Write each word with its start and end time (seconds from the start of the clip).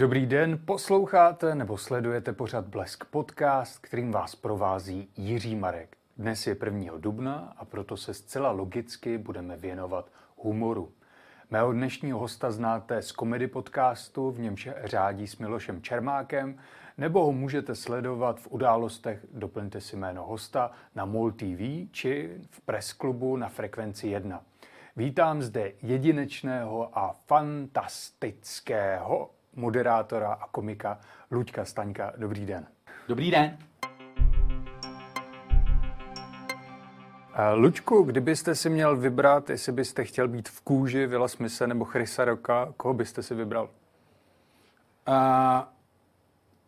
Dobrý 0.00 0.26
den, 0.26 0.58
posloucháte 0.64 1.54
nebo 1.54 1.76
sledujete 1.76 2.32
pořad 2.32 2.66
Blesk 2.66 3.04
podcast, 3.04 3.78
kterým 3.78 4.12
vás 4.12 4.34
provází 4.34 5.08
Jiří 5.16 5.56
Marek. 5.56 5.96
Dnes 6.16 6.46
je 6.46 6.56
1. 6.64 6.92
dubna 6.98 7.54
a 7.56 7.64
proto 7.64 7.96
se 7.96 8.14
zcela 8.14 8.50
logicky 8.50 9.18
budeme 9.18 9.56
věnovat 9.56 10.10
humoru. 10.36 10.92
Mého 11.50 11.72
dnešního 11.72 12.18
hosta 12.18 12.50
znáte 12.50 13.02
z 13.02 13.12
komedy 13.12 13.46
podcastu, 13.46 14.30
v 14.30 14.40
němž 14.40 14.68
řádí 14.84 15.26
s 15.26 15.38
Milošem 15.38 15.82
Čermákem, 15.82 16.58
nebo 16.98 17.24
ho 17.24 17.32
můžete 17.32 17.74
sledovat 17.74 18.40
v 18.40 18.48
událostech, 18.50 19.26
doplňte 19.32 19.80
si 19.80 19.96
jméno 19.96 20.26
hosta, 20.26 20.70
na 20.94 21.04
MOL 21.04 21.32
TV 21.32 21.90
či 21.90 22.40
v 22.50 22.60
Press 22.60 22.92
klubu 22.92 23.36
na 23.36 23.48
frekvenci 23.48 24.08
1. 24.08 24.42
Vítám 24.96 25.42
zde 25.42 25.72
jedinečného 25.82 26.98
a 26.98 27.16
fantastického 27.26 29.30
moderátora 29.58 30.32
a 30.32 30.46
komika 30.48 30.98
Luďka 31.30 31.64
Staňka. 31.64 32.12
Dobrý 32.16 32.46
den. 32.46 32.66
Dobrý 33.08 33.30
den. 33.30 33.58
Eh, 37.34 37.54
Luďku, 37.54 38.02
kdybyste 38.02 38.54
si 38.54 38.70
měl 38.70 38.96
vybrat, 38.96 39.50
jestli 39.50 39.72
byste 39.72 40.04
chtěl 40.04 40.28
být 40.28 40.48
v 40.48 40.60
kůži 40.60 41.06
Vila 41.06 41.28
Smise 41.28 41.66
nebo 41.66 41.84
Chrisa 41.84 42.24
Roka, 42.24 42.72
koho 42.76 42.94
byste 42.94 43.22
si 43.22 43.34
vybral? 43.34 43.70
Uh, 45.08 45.14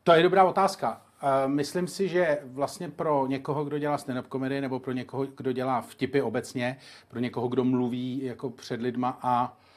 to 0.02 0.12
je 0.12 0.22
dobrá 0.22 0.44
otázka. 0.44 1.02
Uh, 1.22 1.52
myslím 1.52 1.88
si, 1.88 2.08
že 2.08 2.38
vlastně 2.44 2.88
pro 2.88 3.26
někoho, 3.26 3.64
kdo 3.64 3.78
dělá 3.78 3.96
stand-up 3.96 4.22
komedy, 4.28 4.60
nebo 4.60 4.80
pro 4.80 4.92
někoho, 4.92 5.26
kdo 5.36 5.52
dělá 5.52 5.80
vtipy 5.80 6.22
obecně, 6.22 6.76
pro 7.08 7.20
někoho, 7.20 7.48
kdo 7.48 7.64
mluví 7.64 8.24
jako 8.24 8.50
před 8.50 8.80
lidma 8.80 9.18
a 9.22 9.52
uh, 9.52 9.69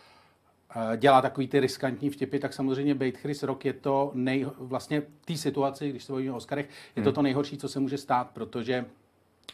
dělá 0.97 1.21
takový 1.21 1.47
ty 1.47 1.59
riskantní 1.59 2.09
vtipy, 2.09 2.39
tak 2.39 2.53
samozřejmě 2.53 2.95
Bait 2.95 3.17
Chris 3.17 3.43
Rock 3.43 3.65
je 3.65 3.73
to 3.73 4.11
nej, 4.13 4.45
vlastně 4.57 5.01
v 5.01 5.25
té 5.25 5.37
situaci, 5.37 5.89
když 5.89 6.03
se 6.03 6.11
bavíme 6.11 6.31
o 6.31 6.35
Oscarech, 6.35 6.69
je 6.95 7.03
to 7.03 7.09
hmm. 7.09 7.15
to 7.15 7.21
nejhorší, 7.21 7.57
co 7.57 7.69
se 7.69 7.79
může 7.79 7.97
stát, 7.97 8.29
protože 8.33 8.85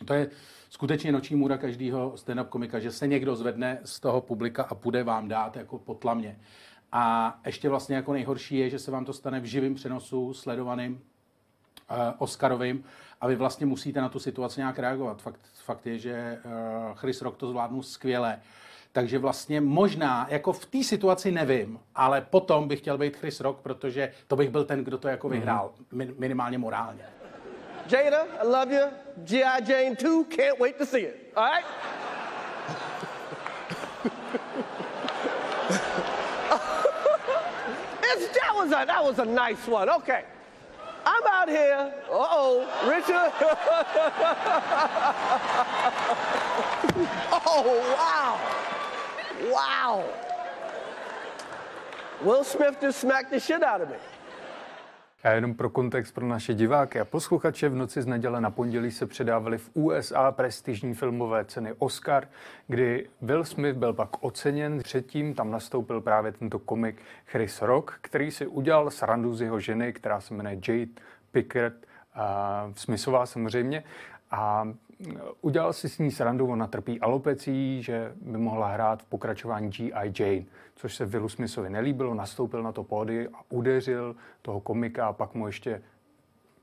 to 0.05 0.13
je 0.13 0.29
skutečně 0.69 1.11
noční 1.11 1.35
můra 1.35 1.57
každého 1.57 2.13
stand-up 2.15 2.45
komika, 2.45 2.79
že 2.79 2.91
se 2.91 3.07
někdo 3.07 3.35
zvedne 3.35 3.79
z 3.83 3.99
toho 3.99 4.21
publika 4.21 4.63
a 4.63 4.75
půjde 4.75 5.03
vám 5.03 5.27
dát 5.27 5.55
jako 5.55 5.79
potlamně. 5.79 6.39
A 6.91 7.39
ještě 7.45 7.69
vlastně 7.69 7.95
jako 7.95 8.13
nejhorší 8.13 8.57
je, 8.57 8.69
že 8.69 8.79
se 8.79 8.91
vám 8.91 9.05
to 9.05 9.13
stane 9.13 9.39
v 9.39 9.45
živém 9.45 9.75
přenosu, 9.75 10.33
sledovaným, 10.33 10.93
uh, 10.93 11.97
Oscarovým 12.17 12.83
a 13.21 13.27
vy 13.27 13.35
vlastně 13.35 13.65
musíte 13.65 14.01
na 14.01 14.09
tu 14.09 14.19
situaci 14.19 14.59
nějak 14.59 14.79
reagovat. 14.79 15.21
Fakt, 15.21 15.39
fakt 15.65 15.87
je, 15.87 15.97
že 15.97 16.39
uh, 16.45 16.51
Chris 16.95 17.21
Rock 17.21 17.37
to 17.37 17.49
zvládnul 17.49 17.83
skvěle. 17.83 18.39
Takže 18.91 19.19
vlastně 19.19 19.61
možná, 19.61 20.27
jako 20.29 20.53
v 20.53 20.65
té 20.65 20.83
situaci 20.83 21.31
nevím, 21.31 21.79
ale 21.95 22.21
potom 22.21 22.67
bych 22.67 22.79
chtěl 22.79 22.97
být 22.97 23.17
Chris 23.17 23.39
Rock, 23.39 23.61
protože 23.61 24.11
to 24.27 24.35
bych 24.35 24.49
byl 24.49 24.63
ten, 24.63 24.83
kdo 24.83 24.97
to 24.97 25.07
jako 25.07 25.29
vyhrál, 25.29 25.71
mm-hmm. 25.93 26.13
minimálně 26.17 26.57
morálně. 26.57 27.03
Jada, 27.91 28.25
I 28.41 28.47
love 28.47 28.75
you. 28.75 28.87
G.I. 29.17 29.71
Jane 29.71 29.95
2, 29.95 30.23
can't 30.23 30.59
wait 30.59 30.77
to 30.77 30.85
see 30.85 31.01
it. 31.01 31.33
All 31.35 31.45
right? 31.45 31.65
that 38.33 38.55
was 38.55 38.71
a 38.71 38.85
that 38.85 39.03
was 39.03 39.19
a 39.19 39.25
nice 39.25 39.67
one. 39.67 39.89
Okay. 39.89 40.23
I'm 41.05 41.27
out 41.27 41.49
here. 41.49 41.93
Uh-oh, 42.11 42.67
Richard. 42.87 43.33
oh, 47.45 47.95
wow. 47.97 48.39
Wow. 49.39 50.03
Will 52.21 52.43
Smith 52.43 52.83
just 52.83 52.99
smacked 52.99 53.31
the 53.31 53.39
shit 53.39 53.63
out 53.63 53.81
of 53.81 53.89
me. 53.89 53.95
A 55.23 55.29
jenom 55.29 55.53
pro 55.53 55.69
kontext 55.69 56.13
pro 56.15 56.27
naše 56.27 56.53
diváky 56.53 56.99
a 56.99 57.05
posluchače 57.05 57.69
v 57.69 57.75
noci 57.75 58.01
z 58.01 58.05
neděle 58.05 58.41
na 58.41 58.51
pondělí 58.51 58.91
se 58.91 59.05
předávaly 59.05 59.57
v 59.57 59.69
USA 59.73 60.31
prestižní 60.31 60.93
filmové 60.93 61.45
ceny 61.45 61.73
Oscar, 61.77 62.27
kdy 62.67 63.09
Will 63.21 63.45
Smith 63.45 63.77
byl 63.77 63.93
pak 63.93 64.09
oceněn. 64.23 64.79
Předtím 64.83 65.33
tam 65.33 65.51
nastoupil 65.51 66.01
právě 66.01 66.31
tento 66.31 66.59
komik 66.59 67.01
Chris 67.25 67.61
Rock, 67.61 67.97
který 68.01 68.31
si 68.31 68.47
udělal 68.47 68.91
srandu 68.91 69.35
z 69.35 69.41
jeho 69.41 69.59
ženy, 69.59 69.93
která 69.93 70.21
se 70.21 70.33
jmenuje 70.33 70.55
Jade 70.67 70.91
Pickett, 71.31 71.87
a 72.13 72.71
Smithová 72.75 73.25
samozřejmě. 73.25 73.83
A 74.31 74.67
udělal 75.41 75.73
si 75.73 75.89
s 75.89 75.99
ní 75.99 76.11
srandu, 76.11 76.47
ona 76.47 76.67
trpí 76.67 76.99
alopecí, 76.99 77.83
že 77.83 78.13
by 78.21 78.37
mohla 78.37 78.67
hrát 78.67 79.03
v 79.03 79.05
pokračování 79.05 79.69
G.I. 79.69 80.13
Jane, 80.19 80.45
což 80.75 80.95
se 80.95 81.05
Willu 81.05 81.29
Smithovi 81.29 81.69
nelíbilo, 81.69 82.13
nastoupil 82.13 82.63
na 82.63 82.71
to 82.71 82.83
pódy 82.83 83.27
a 83.27 83.39
udeřil 83.49 84.15
toho 84.41 84.59
komika 84.59 85.07
a 85.07 85.13
pak 85.13 85.33
mu 85.33 85.47
ještě 85.47 85.81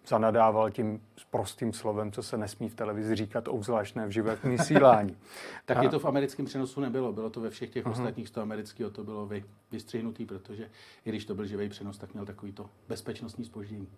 zanadával 0.09 0.71
tím 0.71 1.01
prostým 1.31 1.73
slovem, 1.73 2.13
co 2.13 2.23
se 2.23 2.37
nesmí 2.37 2.69
v 2.69 2.75
televizi 2.75 3.15
říkat, 3.15 3.49
obzvláštné 3.49 4.07
v 4.07 4.11
živém 4.11 4.39
vysílání. 4.45 5.17
tak 5.65 5.83
je 5.83 5.89
to 5.89 5.99
v 5.99 6.05
americkém 6.05 6.47
přenosu 6.47 6.81
nebylo, 6.81 7.13
bylo 7.13 7.31
to 7.31 7.41
ve 7.41 7.51
všech 7.51 7.71
těch 7.71 7.85
uh-huh. 7.85 7.91
ostatních, 7.91 8.31
to 8.31 8.41
amerického 8.41 8.91
to 8.91 9.05
bylo 9.05 9.27
vy, 9.27 9.45
vystřihnutý, 9.73 10.27
protože 10.27 10.71
i 11.05 11.09
když 11.09 11.25
to 11.25 11.35
byl 11.35 11.47
živý 11.47 11.69
přenos, 11.69 11.99
tak 11.99 12.15
měl 12.15 12.27
takový 12.27 12.53
to 12.53 12.71
bezpečnostní 12.89 13.45
spoždění. 13.45 13.89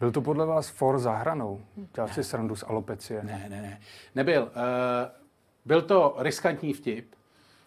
Byl 0.00 0.12
to 0.12 0.20
podle 0.20 0.46
vás 0.46 0.68
for 0.68 0.98
za 0.98 1.12
hranou? 1.12 1.60
Dělal 1.94 2.08
si 2.08 2.24
srandu 2.24 2.56
z 2.56 2.62
alopecie? 2.62 3.22
Ne, 3.22 3.46
ne, 3.50 3.62
ne. 3.62 3.80
Nebyl. 4.14 4.42
Uh, 4.42 4.48
byl 5.64 5.82
to 5.82 6.16
riskantní 6.18 6.72
vtip. 6.72 7.14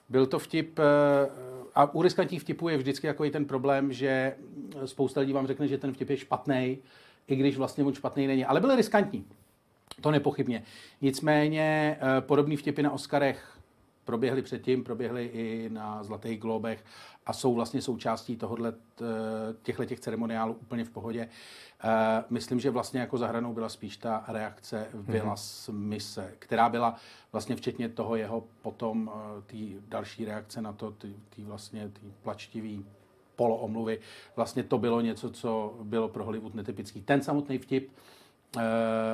Byl 0.09 0.25
to 0.25 0.39
vtip, 0.39 0.79
uh, 0.79 0.85
a 1.75 1.93
u 1.93 2.01
riskantních 2.01 2.41
vtipů 2.41 2.69
je 2.69 2.77
vždycky 2.77 3.07
jako 3.07 3.25
i 3.25 3.31
ten 3.31 3.45
problém, 3.45 3.93
že 3.93 4.35
spousta 4.85 5.21
lidí 5.21 5.33
vám 5.33 5.47
řekne, 5.47 5.67
že 5.67 5.77
ten 5.77 5.93
vtip 5.93 6.09
je 6.09 6.17
špatný, 6.17 6.77
i 7.27 7.35
když 7.35 7.57
vlastně 7.57 7.83
on 7.83 7.93
špatný 7.93 8.27
není. 8.27 8.45
Ale 8.45 8.59
byl 8.59 8.75
riskantní. 8.75 9.25
To 10.01 10.11
nepochybně. 10.11 10.63
Nicméně 11.01 11.97
uh, 12.01 12.07
podobný 12.21 12.57
vtipy 12.57 12.83
na 12.83 12.91
Oscarech 12.91 13.57
proběhly 14.07 14.41
předtím, 14.41 14.83
proběhly 14.83 15.25
i 15.25 15.69
na 15.69 16.03
Zlatých 16.03 16.39
globech 16.39 16.83
a 17.25 17.33
jsou 17.33 17.53
vlastně 17.53 17.81
součástí 17.81 18.37
tohohle, 18.37 18.73
těchto 19.61 19.85
těch 19.85 19.99
ceremoniálů 19.99 20.53
úplně 20.53 20.83
v 20.83 20.89
pohodě. 20.89 21.29
Eh, 21.83 22.23
myslím, 22.29 22.59
že 22.59 22.69
vlastně 22.69 22.99
jako 22.99 23.17
zahranou 23.17 23.53
byla 23.53 23.69
spíš 23.69 23.97
ta 23.97 24.23
reakce 24.27 24.87
Vila 24.93 25.35
mm-hmm. 25.35 25.73
mise, 25.73 26.33
která 26.39 26.69
byla 26.69 26.95
vlastně 27.31 27.55
včetně 27.55 27.89
toho 27.89 28.15
jeho 28.15 28.43
potom 28.61 29.11
eh, 29.13 29.41
té 29.41 29.81
další 29.87 30.25
reakce 30.25 30.61
na 30.61 30.73
to, 30.73 30.91
ty, 30.91 31.15
ty 31.29 31.43
vlastně 31.43 31.89
ty 31.89 32.13
plačtivý 32.21 32.85
poloomluvy. 33.37 33.99
Vlastně 34.35 34.63
to 34.63 34.77
bylo 34.77 35.01
něco, 35.01 35.29
co 35.29 35.73
bylo 35.83 36.09
pro 36.09 36.25
Hollywood 36.25 36.55
netypický. 36.55 37.01
Ten 37.01 37.21
samotný 37.21 37.57
vtip 37.57 37.91
eh, 38.57 38.61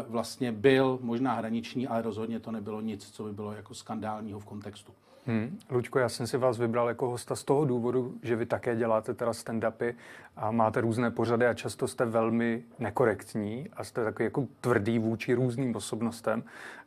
vlastně 0.08 0.52
byl 0.52 1.00
možná 1.02 1.34
hraniční, 1.34 1.88
ale 1.88 2.02
rozhodně 2.02 2.40
to 2.40 2.52
nebylo 2.52 2.82
nic, 2.82 3.12
co 3.12 3.24
by 3.24 3.34
bylo 3.34 3.52
jako 3.52 3.74
skandálního 3.74 4.40
v 4.40 4.46
kontextu. 4.46 4.94
Hmm. 5.26 5.60
Luďko, 5.70 6.00
já 6.00 6.10
jsem 6.10 6.28
si 6.28 6.38
vás 6.38 6.58
vybral 6.58 6.88
jako 6.88 7.10
hosta 7.10 7.36
z 7.36 7.44
toho 7.44 7.66
důvodu, 7.66 8.14
že 8.24 8.36
vy 8.36 8.46
také 8.46 8.76
děláte 8.76 9.14
teda 9.14 9.32
stand-upy 9.32 9.96
a 10.36 10.52
máte 10.52 10.82
různé 10.82 11.12
pořady 11.12 11.48
a 11.48 11.54
často 11.54 11.88
jste 11.88 12.06
velmi 12.06 12.64
nekorektní 12.80 13.70
a 13.74 13.84
jste 13.84 14.04
takový 14.04 14.26
jako 14.26 14.48
tvrdý 14.62 15.00
vůči 15.00 15.34
různým 15.34 15.76
osobnostem. 15.76 16.44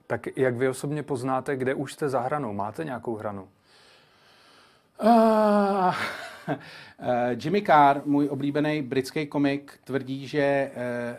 Tak 0.07 0.37
jak 0.37 0.57
vy 0.57 0.69
osobně 0.69 1.03
poznáte, 1.03 1.57
kde 1.57 1.75
už 1.75 1.93
jste 1.93 2.09
za 2.09 2.21
hranou? 2.21 2.53
Máte 2.53 2.85
nějakou 2.85 3.17
hranu? 3.17 3.49
Uh, 5.03 5.95
Jimmy 7.43 7.63
Carr, 7.63 8.01
můj 8.05 8.29
oblíbený 8.29 8.83
britský 8.83 9.27
komik, 9.27 9.79
tvrdí, 9.85 10.27
že 10.27 10.71
uh, 11.11 11.17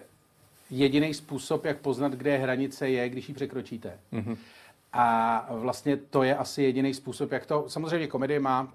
jediný 0.70 1.14
způsob, 1.14 1.66
jak 1.66 1.78
poznat, 1.78 2.12
kde 2.12 2.38
hranice 2.38 2.90
je, 2.90 3.10
když 3.10 3.30
ji 3.30 3.36
překročíte. 3.36 4.00
Mm-hmm. 4.14 4.38
A 4.94 5.48
vlastně 5.52 5.98
to 5.98 6.24
je 6.24 6.36
asi 6.36 6.64
jediný 6.64 6.94
způsob, 6.94 7.32
jak 7.32 7.46
to... 7.46 7.66
Samozřejmě 7.68 8.08
komedie 8.08 8.40
má 8.40 8.74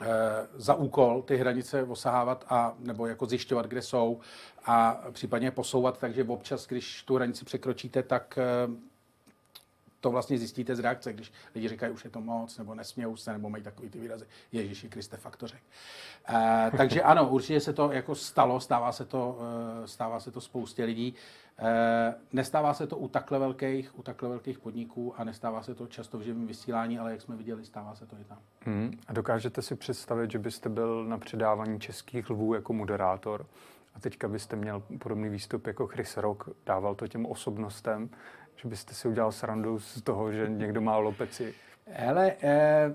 e, 0.00 0.06
za 0.54 0.74
úkol 0.74 1.22
ty 1.22 1.36
hranice 1.36 1.82
osahávat 1.82 2.44
a 2.48 2.74
nebo 2.78 3.06
jako 3.06 3.26
zjišťovat, 3.26 3.66
kde 3.66 3.82
jsou 3.82 4.20
a 4.64 5.00
případně 5.12 5.50
posouvat, 5.50 5.98
takže 5.98 6.24
občas, 6.24 6.66
když 6.66 7.02
tu 7.02 7.14
hranici 7.14 7.44
překročíte, 7.44 8.02
tak 8.02 8.38
e, 8.38 8.44
to 10.00 10.10
vlastně 10.10 10.38
zjistíte 10.38 10.76
z 10.76 10.80
reakce, 10.80 11.12
když 11.12 11.32
lidi 11.54 11.68
říkají, 11.68 11.92
už 11.92 12.04
je 12.04 12.10
to 12.10 12.20
moc, 12.20 12.58
nebo 12.58 12.74
nesmějou 12.74 13.16
se, 13.16 13.32
nebo 13.32 13.50
mají 13.50 13.62
takový 13.62 13.90
ty 13.90 14.00
výrazy, 14.00 14.26
Ježíši 14.52 14.88
Kriste, 14.88 15.16
fakt 15.16 15.36
to 15.36 15.46
řek. 15.46 15.62
E, 16.28 16.70
takže 16.76 17.02
ano, 17.02 17.28
určitě 17.28 17.60
se 17.60 17.72
to 17.72 17.92
jako 17.92 18.14
stalo, 18.14 18.60
stává 18.60 18.92
se 18.92 19.04
to, 19.04 19.38
e, 19.84 19.86
stává 19.88 20.20
se 20.20 20.30
to 20.30 20.40
spoustě 20.40 20.84
lidí. 20.84 21.14
E, 21.58 22.14
nestává 22.32 22.74
se 22.74 22.86
to 22.86 22.96
u 22.96 23.08
takhle 23.08 23.38
velkých, 23.38 23.98
u 23.98 24.02
takhle 24.02 24.28
velkých 24.28 24.58
podniků 24.58 25.14
a 25.20 25.24
nestává 25.24 25.62
se 25.62 25.74
to 25.74 25.86
často 25.86 26.18
v 26.18 26.22
živém 26.22 26.46
vysílání, 26.46 26.98
ale 26.98 27.10
jak 27.10 27.22
jsme 27.22 27.36
viděli, 27.36 27.64
stává 27.64 27.94
se 27.94 28.06
to 28.06 28.16
i 28.20 28.24
tam. 28.24 28.38
Hmm. 28.60 28.98
A 29.06 29.12
dokážete 29.12 29.62
si 29.62 29.76
představit, 29.76 30.30
že 30.30 30.38
byste 30.38 30.68
byl 30.68 31.04
na 31.04 31.18
předávání 31.18 31.80
českých 31.80 32.30
lvů 32.30 32.54
jako 32.54 32.72
moderátor 32.72 33.46
a 33.94 34.00
teďka 34.00 34.28
byste 34.28 34.56
měl 34.56 34.82
podobný 34.98 35.28
výstup 35.28 35.66
jako 35.66 35.86
Chris 35.86 36.16
Rock, 36.16 36.48
dával 36.66 36.94
to 36.94 37.08
těm 37.08 37.26
osobnostem, 37.26 38.10
že 38.62 38.68
byste 38.68 38.94
si 38.94 39.08
udělal 39.08 39.32
srandu 39.32 39.78
z 39.78 40.02
toho, 40.02 40.32
že 40.32 40.46
někdo 40.48 40.80
má 40.80 40.96
lopeci? 40.96 41.54
Hele, 41.86 42.32
eh, 42.42 42.94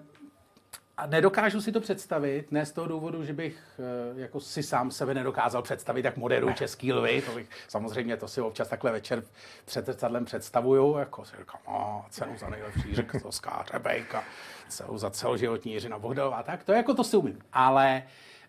a 0.98 1.08
nedokážu 1.08 1.62
si 1.62 1.72
to 1.72 1.80
představit, 1.80 2.52
ne 2.52 2.66
z 2.66 2.72
toho 2.72 2.88
důvodu, 2.88 3.24
že 3.24 3.34
bych 3.34 3.80
eh, 3.80 4.22
jako 4.22 4.40
si 4.40 4.64
sám 4.64 4.92
sebe 4.92 5.14
nedokázal 5.14 5.62
představit, 5.62 6.06
jak 6.06 6.18
moderuju 6.18 6.54
český 6.54 6.94
lvy, 6.94 7.22
to 7.22 7.32
bych, 7.32 7.50
samozřejmě 7.68 8.18
to 8.18 8.28
si 8.28 8.42
občas 8.42 8.68
takhle 8.68 8.92
večer 8.92 9.24
před 9.66 9.86
zrcadlem 9.86 10.26
představuju, 10.26 10.98
jako 10.98 11.26
si 11.26 11.36
říkám, 11.40 11.62
no, 11.68 12.06
cenu 12.10 12.38
za 12.38 12.50
nejlepší 12.50 12.96
řek 12.96 13.12
to 13.22 13.30
Řebejka, 13.72 14.24
cenu 14.68 14.98
za 14.98 15.10
celoživotní 15.10 15.74
Jiřina 15.74 16.00
Bohdalová, 16.00 16.44
tak 16.44 16.64
to 16.64 16.72
jako 16.72 16.94
to 16.94 17.04
si 17.04 17.18
umím. 17.18 17.40
Ale 17.54 18.04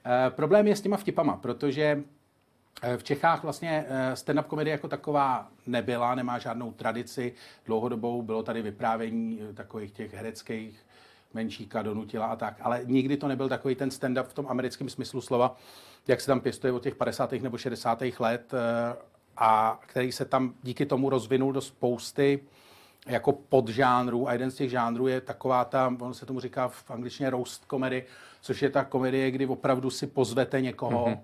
e, 0.07 0.31
problém 0.31 0.67
je 0.67 0.77
s 0.77 0.81
těma 0.81 0.97
vtipama, 0.97 1.37
protože 1.37 1.83
eh, 1.83 2.05
v 2.97 3.03
Čechách 3.03 3.43
vlastně 3.43 3.85
stand-up 4.15 4.43
komedie 4.43 4.73
jako 4.73 4.89
taková 4.89 5.49
nebyla, 5.67 6.15
nemá 6.15 6.39
žádnou 6.39 6.73
tradici 6.73 7.35
dlouhodobou, 7.67 8.23
bylo 8.23 8.43
tady 8.43 8.63
vyprávění 8.63 9.41
takových 9.55 9.93
těch 9.93 10.15
hereckých 10.15 10.85
Menšíka 11.35 11.83
donutila 11.83 12.27
a 12.27 12.37
tak. 12.37 12.57
Ale 12.61 12.81
nikdy 12.85 13.17
to 13.17 13.29
nebyl 13.29 13.49
takový 13.49 13.75
ten 13.75 13.89
stand-up 13.89 14.25
v 14.25 14.35
tom 14.35 14.47
americkém 14.49 14.89
smyslu 14.89 15.21
slova, 15.21 15.57
jak 16.09 16.21
se 16.21 16.27
tam 16.27 16.41
pěstuje 16.41 16.73
od 16.73 16.83
těch 16.83 16.95
50. 16.95 17.33
nebo 17.33 17.59
60. 17.59 18.03
let 18.19 18.55
eh, 18.55 18.97
a 19.37 19.81
který 19.87 20.13
se 20.13 20.25
tam 20.25 20.55
díky 20.63 20.87
tomu 20.87 21.11
rozvinul 21.11 21.53
do 21.53 21.61
spousty 21.61 22.41
jako 23.07 23.33
podžánrů 23.33 24.29
a 24.29 24.33
jeden 24.33 24.51
z 24.51 24.55
těch 24.55 24.71
žánrů 24.71 25.07
je 25.07 25.21
taková 25.21 25.65
ta, 25.65 25.97
on 26.01 26.15
se 26.15 26.27
tomu 26.27 26.41
říká 26.41 26.69
v 26.69 26.91
angličtině 26.91 27.31
roast 27.31 27.65
comedy, 27.71 28.05
což 28.41 28.63
je 28.63 28.71
ta 28.71 28.85
komedie, 28.85 29.31
kdy 29.31 29.47
opravdu 29.47 29.91
si 29.91 30.07
pozvete 30.07 30.61
někoho 30.61 31.07
mm-hmm. 31.07 31.21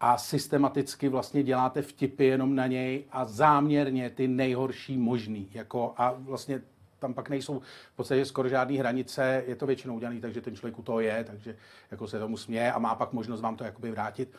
A 0.00 0.18
systematicky 0.18 1.08
vlastně 1.08 1.42
děláte 1.42 1.82
vtipy 1.82 2.26
jenom 2.26 2.54
na 2.54 2.66
něj 2.66 3.04
a 3.12 3.24
záměrně 3.24 4.10
ty 4.10 4.28
nejhorší 4.28 4.98
možný. 4.98 5.50
Jako, 5.54 5.94
a 5.96 6.14
vlastně 6.18 6.62
tam 6.98 7.14
pak 7.14 7.28
nejsou 7.28 7.60
v 7.92 7.96
podstatě 7.96 8.24
skoro 8.24 8.48
žádné 8.48 8.78
hranice, 8.78 9.44
je 9.46 9.56
to 9.56 9.66
většinou 9.66 9.96
udělané, 9.96 10.20
takže 10.20 10.40
ten 10.40 10.56
člověk 10.56 10.78
u 10.78 10.82
toho 10.82 11.00
je, 11.00 11.24
takže 11.24 11.56
jako 11.90 12.08
se 12.08 12.18
tomu 12.18 12.36
směje 12.36 12.72
a 12.72 12.78
má 12.78 12.94
pak 12.94 13.12
možnost 13.12 13.40
vám 13.40 13.56
to 13.56 13.64
jakoby 13.64 13.90
vrátit. 13.90 14.36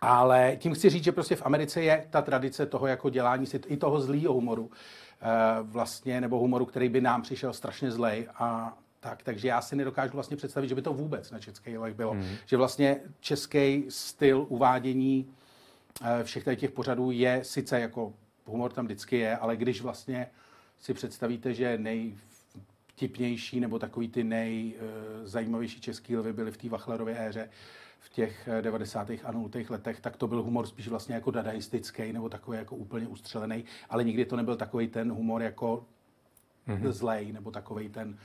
Ale 0.00 0.56
tím 0.56 0.74
chci 0.74 0.90
říct, 0.90 1.04
že 1.04 1.12
prostě 1.12 1.36
v 1.36 1.46
Americe 1.46 1.82
je 1.82 2.06
ta 2.10 2.22
tradice 2.22 2.66
toho 2.66 2.86
jako 2.86 3.10
dělání 3.10 3.46
si 3.46 3.60
i 3.66 3.76
toho 3.76 4.00
zlýho 4.00 4.32
humoru 4.32 4.70
eh, 4.70 5.26
vlastně, 5.62 6.20
nebo 6.20 6.38
humoru, 6.38 6.66
který 6.66 6.88
by 6.88 7.00
nám 7.00 7.22
přišel 7.22 7.52
strašně 7.52 7.90
zlej 7.90 8.28
a 8.34 8.78
tak, 9.00 9.22
takže 9.22 9.48
já 9.48 9.60
si 9.60 9.76
nedokážu 9.76 10.12
vlastně 10.12 10.36
představit, 10.36 10.68
že 10.68 10.74
by 10.74 10.82
to 10.82 10.92
vůbec 10.92 11.30
na 11.30 11.38
české 11.38 11.78
lech 11.78 11.94
bylo. 11.94 12.14
Mm. 12.14 12.24
Že 12.46 12.56
vlastně 12.56 13.00
český 13.20 13.84
styl 13.88 14.46
uvádění 14.48 15.34
eh, 16.02 16.24
všech 16.24 16.44
těch 16.56 16.70
pořadů 16.70 17.10
je 17.10 17.40
sice 17.44 17.80
jako 17.80 18.12
humor 18.44 18.72
tam 18.72 18.84
vždycky 18.84 19.18
je, 19.18 19.36
ale 19.36 19.56
když 19.56 19.80
vlastně 19.80 20.30
si 20.80 20.94
představíte, 20.94 21.54
že 21.54 21.78
nejvtipnější 21.78 23.60
nebo 23.60 23.78
takový 23.78 24.08
ty 24.08 24.24
nejzajímavější 24.24 25.80
český 25.80 26.16
lvy 26.16 26.32
byly 26.32 26.50
v 26.50 26.56
té 26.56 26.68
Vachlerově 26.68 27.28
éře 27.28 27.50
v 28.00 28.08
těch 28.08 28.48
90. 28.60 29.10
a 29.24 29.32
0. 29.32 29.48
letech, 29.68 30.00
tak 30.00 30.16
to 30.16 30.26
byl 30.26 30.42
humor 30.42 30.66
spíš 30.66 30.88
vlastně 30.88 31.14
jako 31.14 31.30
dadaistický 31.30 32.12
nebo 32.12 32.28
takový 32.28 32.58
jako 32.58 32.76
úplně 32.76 33.08
ustřelený, 33.08 33.64
ale 33.90 34.04
nikdy 34.04 34.24
to 34.24 34.36
nebyl 34.36 34.56
takový 34.56 34.88
ten 34.88 35.12
humor 35.12 35.42
jako 35.42 35.86
mm-hmm. 36.68 36.90
zlej 36.90 37.32
nebo 37.32 37.50
takový 37.50 37.88
ten, 37.88 38.18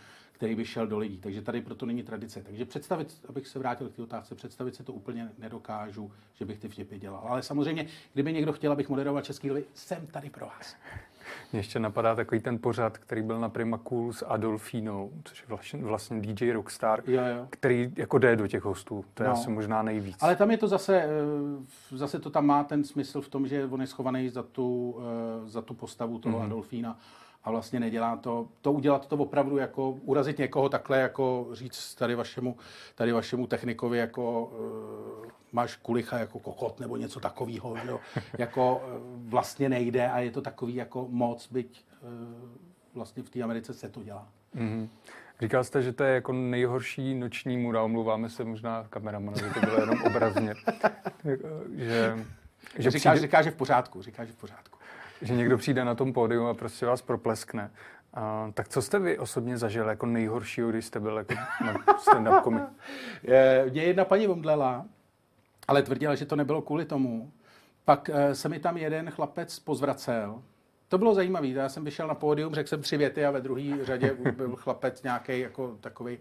který 0.44 0.56
by 0.56 0.66
šel 0.66 0.88
do 0.88 0.98
lidí. 0.98 1.18
Takže 1.18 1.42
tady 1.42 1.62
proto 1.62 1.86
není 1.86 2.04
tradice. 2.04 2.44
Takže 2.44 2.66
představit, 2.66 3.22
abych 3.30 3.48
se 3.48 3.60
vrátil 3.60 3.90
k 3.90 3.95
té 3.95 4.01
otázce, 4.01 4.36
představit 4.36 4.75
si 4.75 4.84
to 4.84 4.94
úplně 4.94 5.30
nedokážu, 5.38 6.12
že 6.34 6.45
bych 6.45 6.60
ty 6.60 6.69
vtipy 6.69 7.00
dělal. 7.00 7.24
Ale 7.28 7.44
samozřejmě, 7.44 7.86
kdyby 8.13 8.34
někdo 8.34 8.54
chtěl, 8.54 8.72
abych 8.72 8.90
moderoval 8.90 9.22
český 9.22 9.51
lvy, 9.51 9.63
jsem 9.74 10.07
tady 10.07 10.30
pro 10.30 10.45
vás. 10.45 10.75
Mě 11.51 11.60
ještě 11.60 11.80
napadá 11.80 12.16
takový 12.16 12.42
ten 12.42 12.60
pořad, 12.60 12.98
který 12.98 13.22
byl 13.22 13.40
na 13.40 13.50
Prima 13.50 13.78
Cool 13.78 14.13
s 14.13 14.25
Adolfínou, 14.25 15.12
což 15.24 15.42
je 15.42 15.45
vlastně, 15.48 15.84
vlastně 15.84 16.22
DJ 16.22 16.51
Rockstar, 16.51 17.04
jo, 17.07 17.22
jo. 17.22 17.48
který 17.50 17.94
jako 17.96 18.18
jde 18.18 18.36
do 18.36 18.48
těch 18.48 18.63
hostů. 18.63 19.06
To 19.13 19.24
je 19.24 19.30
no. 19.30 19.34
asi 19.34 19.50
možná 19.50 19.84
nejvíc. 19.84 20.18
Ale 20.22 20.36
tam 20.36 20.51
je 20.51 20.57
to 20.57 20.68
zase, 20.68 21.01
eh, 21.01 21.98
zase 21.98 22.19
to 22.19 22.30
tam 22.30 22.46
má 22.46 22.63
ten 22.63 22.84
smysl 22.84 23.22
v 23.22 23.30
tom, 23.30 23.48
že 23.48 23.66
on 23.66 23.81
je 23.81 23.88
schovaný 23.88 24.30
za 24.30 24.44
tu, 24.44 24.98
eh, 25.00 25.50
za 25.50 25.62
tu 25.62 25.74
postavu 25.74 26.19
toho 26.19 26.39
mm-hmm. 26.39 26.44
Adolfína 26.44 27.00
a 27.44 27.51
vlastně 27.51 27.80
nedělá 27.80 28.16
to, 28.16 28.48
to 28.62 28.72
udělat 28.72 29.07
to 29.07 29.16
opravdu 29.16 29.57
jako 29.57 29.92
urazit 29.92 30.38
někoho 30.38 30.69
takhle, 30.69 31.00
jako 31.00 31.48
říct 31.51 31.95
tady 31.95 32.16
vašemu, 32.16 32.57
tady 32.95 33.12
vašemu 33.12 33.48
technikovi 33.48 33.98
jako 33.98 34.45
uh, 34.45 35.25
máš 35.51 35.75
kulicha 35.75 36.19
jako 36.19 36.40
kokot 36.40 36.80
nebo 36.80 36.98
něco 36.98 37.19
takového, 37.19 37.75
jo? 37.86 38.00
jako 38.38 38.75
uh, 38.75 39.30
vlastně 39.30 39.69
nejde 39.69 40.10
a 40.10 40.19
je 40.19 40.31
to 40.31 40.42
takový 40.42 40.75
jako 40.75 41.07
moc, 41.10 41.48
byť 41.51 41.86
uh, 42.01 42.10
vlastně 42.94 43.24
v 43.24 43.30
té 43.30 43.42
Americe 43.42 43.74
se 43.74 43.89
to 43.89 44.04
dělá. 44.04 44.28
Mm-hmm. 44.56 44.88
Říkal 45.42 45.63
jste, 45.63 45.81
že 45.81 45.94
to 45.94 46.04
je 46.04 46.13
jako 46.16 46.34
nejhorší 46.34 47.16
noční 47.16 47.57
mura, 47.57 47.84
omluváme 47.84 48.30
se 48.30 48.44
možná 48.44 48.88
kameramanovi, 48.89 49.50
to 49.54 49.60
bylo 49.60 49.80
jenom 49.80 50.01
obrazně. 50.04 50.54
že, 51.75 52.18
že 52.78 52.92
říká, 52.92 53.12
přijde... 53.12 53.28
říká, 53.28 53.42
že 53.42 53.51
v 53.51 53.56
pořádku, 53.56 54.01
říká, 54.01 54.25
že 54.25 54.34
v 54.34 54.36
pořádku 54.36 54.73
že 55.24 55.34
někdo 55.36 55.58
přijde 55.58 55.86
na 55.86 55.96
tom 55.96 56.14
pódium 56.14 56.46
a 56.46 56.54
prostě 56.54 56.86
vás 56.86 57.02
propleskne. 57.02 57.72
A, 58.14 58.52
tak 58.54 58.68
co 58.68 58.81
jste 58.81 59.00
vy 59.00 59.18
osobně 59.18 59.58
zažil 59.58 59.90
jako 59.90 60.06
nejhoršího, 60.06 60.70
když 60.70 60.86
jste 60.86 61.00
byl 61.00 61.18
jako 61.18 61.34
na 61.66 61.74
stand-up 61.74 62.42
komik? 62.42 62.64
Mě 63.72 63.84
jedna 63.84 64.06
paní 64.06 64.28
omdlela, 64.28 64.86
ale 65.68 65.84
tvrdila, 65.84 66.16
že 66.16 66.25
to 66.25 66.36
nebylo 66.36 66.62
kvůli 66.62 66.86
tomu. 66.86 67.31
Pak 67.86 68.10
eh, 68.14 68.36
se 68.36 68.50
mi 68.50 68.60
tam 68.60 68.78
jeden 68.78 69.12
chlapec 69.12 69.60
pozvracel. 69.60 70.42
To 70.94 70.98
bylo 70.98 71.16
zajímavé. 71.16 71.48
Já 71.48 71.69
jsem 71.69 71.84
vyšel 71.84 72.07
na 72.07 72.16
pódium, 72.16 72.54
řekl 72.54 72.69
jsem 72.69 72.81
tři 72.81 72.98
věty 72.98 73.25
a 73.25 73.31
ve 73.31 73.42
druhé 73.42 73.86
řadě 73.86 74.18
byl 74.31 74.56
chlapec 74.56 75.04
nějaký 75.04 75.40
jako 75.40 75.78
takový 75.81 76.18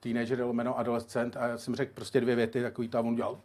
teenager, 0.00 0.40
lomeno 0.40 0.78
adolescent 0.78 1.36
a 1.36 1.46
já 1.46 1.58
jsem 1.58 1.74
řekl 1.74 1.92
prostě 1.94 2.20
dvě 2.20 2.36
věty, 2.36 2.62
takový 2.62 2.90
a 2.94 3.00
on 3.00 3.14
dělal 3.14 3.38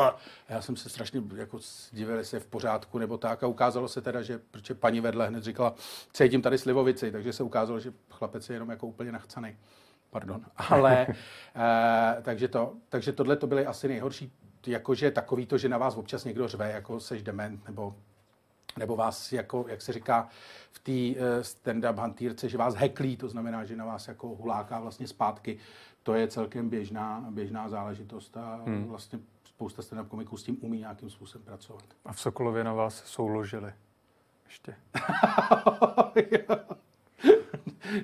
a 0.00 0.16
já 0.48 0.60
jsem 0.62 0.76
se 0.76 0.88
strašně 0.88 1.22
jako 1.36 1.58
divil, 1.92 2.16
jestli 2.16 2.36
je 2.36 2.40
v 2.40 2.46
pořádku 2.46 2.98
nebo 2.98 3.18
tak 3.18 3.42
a 3.42 3.46
ukázalo 3.46 3.88
se 3.88 4.00
teda, 4.00 4.22
že 4.22 4.40
protože 4.50 4.74
paní 4.74 5.00
vedle 5.00 5.28
hned 5.28 5.44
říkala, 5.44 5.74
cítím 6.12 6.42
tady 6.42 6.58
slivovici, 6.58 7.12
takže 7.12 7.32
se 7.32 7.42
ukázalo, 7.42 7.80
že 7.80 7.92
chlapec 8.10 8.48
je 8.48 8.56
jenom 8.56 8.70
jako 8.70 8.86
úplně 8.86 9.12
nachcaný. 9.12 9.56
Pardon. 10.10 10.44
Ale, 10.56 11.06
e, 11.56 12.22
takže, 12.22 12.48
to, 12.48 12.72
takže 12.88 13.12
tohle 13.12 13.36
to 13.36 13.46
byly 13.46 13.66
asi 13.66 13.88
nejhorší, 13.88 14.32
jakože 14.66 15.10
takový 15.10 15.46
to, 15.46 15.58
že 15.58 15.68
na 15.68 15.78
vás 15.78 15.96
občas 15.96 16.24
někdo 16.24 16.48
řve, 16.48 16.70
jako 16.70 17.00
seš 17.00 17.22
dement, 17.22 17.68
nebo 17.68 17.94
nebo 18.78 18.96
vás, 18.96 19.32
jako, 19.32 19.64
jak 19.68 19.82
se 19.82 19.92
říká 19.92 20.28
v 20.70 20.78
té 20.78 21.20
uh, 21.20 21.26
stand-up 21.42 21.98
hantýrce, 21.98 22.48
že 22.48 22.58
vás 22.58 22.74
heklí, 22.74 23.16
to 23.16 23.28
znamená, 23.28 23.64
že 23.64 23.76
na 23.76 23.84
vás 23.84 24.08
jako 24.08 24.28
huláká 24.28 24.80
vlastně 24.80 25.08
zpátky 25.08 25.58
to 26.04 26.14
je 26.14 26.28
celkem 26.28 26.68
běžná, 26.68 27.26
běžná 27.30 27.68
záležitost 27.68 28.36
a 28.36 28.62
hmm. 28.66 28.84
vlastně 28.84 29.18
spousta 29.44 29.82
stand 29.82 30.08
komiků 30.08 30.36
s 30.36 30.42
tím 30.42 30.58
umí 30.60 30.78
nějakým 30.78 31.10
způsobem 31.10 31.44
pracovat. 31.44 31.84
A 32.04 32.12
v 32.12 32.20
Sokolově 32.20 32.64
na 32.64 32.72
vás 32.72 33.02
souložili? 33.04 33.72
Ještě. 34.46 34.74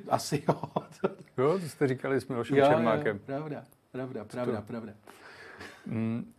Asi 0.08 0.44
jo. 0.48 0.62
jo, 1.38 1.58
to 1.58 1.68
jste 1.68 1.86
říkali 1.86 2.20
s 2.20 2.28
Milošem 2.28 2.56
jo, 2.56 2.66
Čermákem. 2.66 3.16
Jo, 3.16 3.22
pravda, 3.26 3.64
pravda, 3.92 4.24
pravda, 4.24 4.60
pravda. 4.60 4.92
Hmm. 5.86 6.32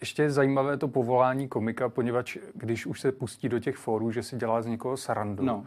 Ještě 0.00 0.22
je 0.22 0.30
zajímavé 0.30 0.76
to 0.76 0.88
povolání 0.88 1.48
komika, 1.48 1.88
poněvadž 1.88 2.38
když 2.54 2.86
už 2.86 3.00
se 3.00 3.12
pustí 3.12 3.48
do 3.48 3.58
těch 3.58 3.76
fórů, 3.76 4.10
že 4.10 4.22
si 4.22 4.36
dělá 4.36 4.62
z 4.62 4.66
někoho 4.66 4.96
srandu, 4.96 5.44
no 5.44 5.66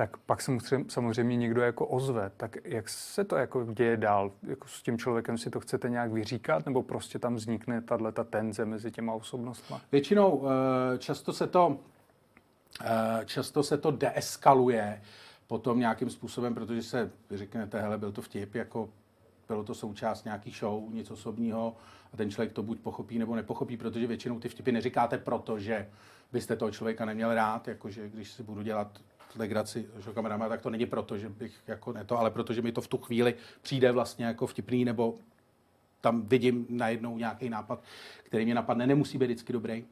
tak 0.00 0.16
pak 0.16 0.42
se 0.42 0.52
samozřejmě 0.88 1.36
někdo 1.36 1.62
jako 1.62 1.86
ozve. 1.86 2.30
Tak 2.36 2.56
jak 2.64 2.88
se 2.88 3.24
to 3.24 3.36
jako 3.36 3.64
děje 3.64 3.96
dál? 3.96 4.32
Jako 4.42 4.68
s 4.68 4.82
tím 4.82 4.98
člověkem 4.98 5.38
si 5.38 5.50
to 5.50 5.60
chcete 5.60 5.90
nějak 5.90 6.12
vyříkat, 6.12 6.66
nebo 6.66 6.82
prostě 6.82 7.18
tam 7.18 7.34
vznikne 7.34 7.82
tahle 7.82 8.12
ta 8.12 8.24
tenze 8.24 8.64
mezi 8.64 8.90
těma 8.90 9.12
osobnostmi? 9.12 9.76
Většinou 9.92 10.44
eh, 10.94 10.98
často 10.98 11.32
se 11.32 11.46
to, 11.46 11.76
eh, 12.84 13.24
často 13.24 13.62
se 13.62 13.78
to 13.78 13.90
deeskaluje 13.90 15.02
potom 15.46 15.78
nějakým 15.78 16.10
způsobem, 16.10 16.54
protože 16.54 16.82
se 16.82 17.10
vy 17.30 17.36
řeknete, 17.36 17.80
hele, 17.80 17.98
byl 17.98 18.12
to 18.12 18.22
vtip, 18.22 18.54
jako 18.54 18.88
bylo 19.50 19.64
to 19.64 19.74
součást 19.74 20.24
nějaký 20.24 20.50
show, 20.50 20.94
nic 20.94 21.10
osobního 21.10 21.76
a 22.12 22.16
ten 22.16 22.30
člověk 22.30 22.52
to 22.52 22.62
buď 22.62 22.80
pochopí 22.80 23.18
nebo 23.18 23.36
nepochopí, 23.36 23.76
protože 23.76 24.06
většinou 24.06 24.40
ty 24.40 24.48
vtipy 24.48 24.72
neříkáte 24.72 25.18
proto, 25.18 25.58
že 25.58 25.88
byste 26.32 26.56
toho 26.56 26.70
člověka 26.70 27.04
neměl 27.04 27.34
rád, 27.34 27.68
jakože 27.68 28.08
když 28.08 28.30
si 28.30 28.42
budu 28.42 28.62
dělat 28.62 29.00
legraci 29.36 29.86
že 29.98 30.12
kamerama, 30.12 30.48
tak 30.48 30.60
to 30.60 30.70
není 30.70 30.86
proto, 30.86 31.18
že 31.18 31.28
bych 31.28 31.52
jako 31.66 31.92
ne 31.92 32.04
to, 32.04 32.18
ale 32.18 32.30
protože 32.30 32.62
mi 32.62 32.72
to 32.72 32.80
v 32.80 32.88
tu 32.88 32.98
chvíli 32.98 33.34
přijde 33.62 33.92
vlastně 33.92 34.24
jako 34.24 34.46
vtipný, 34.46 34.84
nebo 34.84 35.14
tam 36.00 36.22
vidím 36.22 36.66
najednou 36.68 37.18
nějaký 37.18 37.50
nápad, 37.50 37.82
který 38.22 38.44
mě 38.44 38.54
napadne, 38.54 38.86
nemusí 38.86 39.18
být 39.18 39.26
vždycky 39.26 39.52
dobrý. 39.52 39.84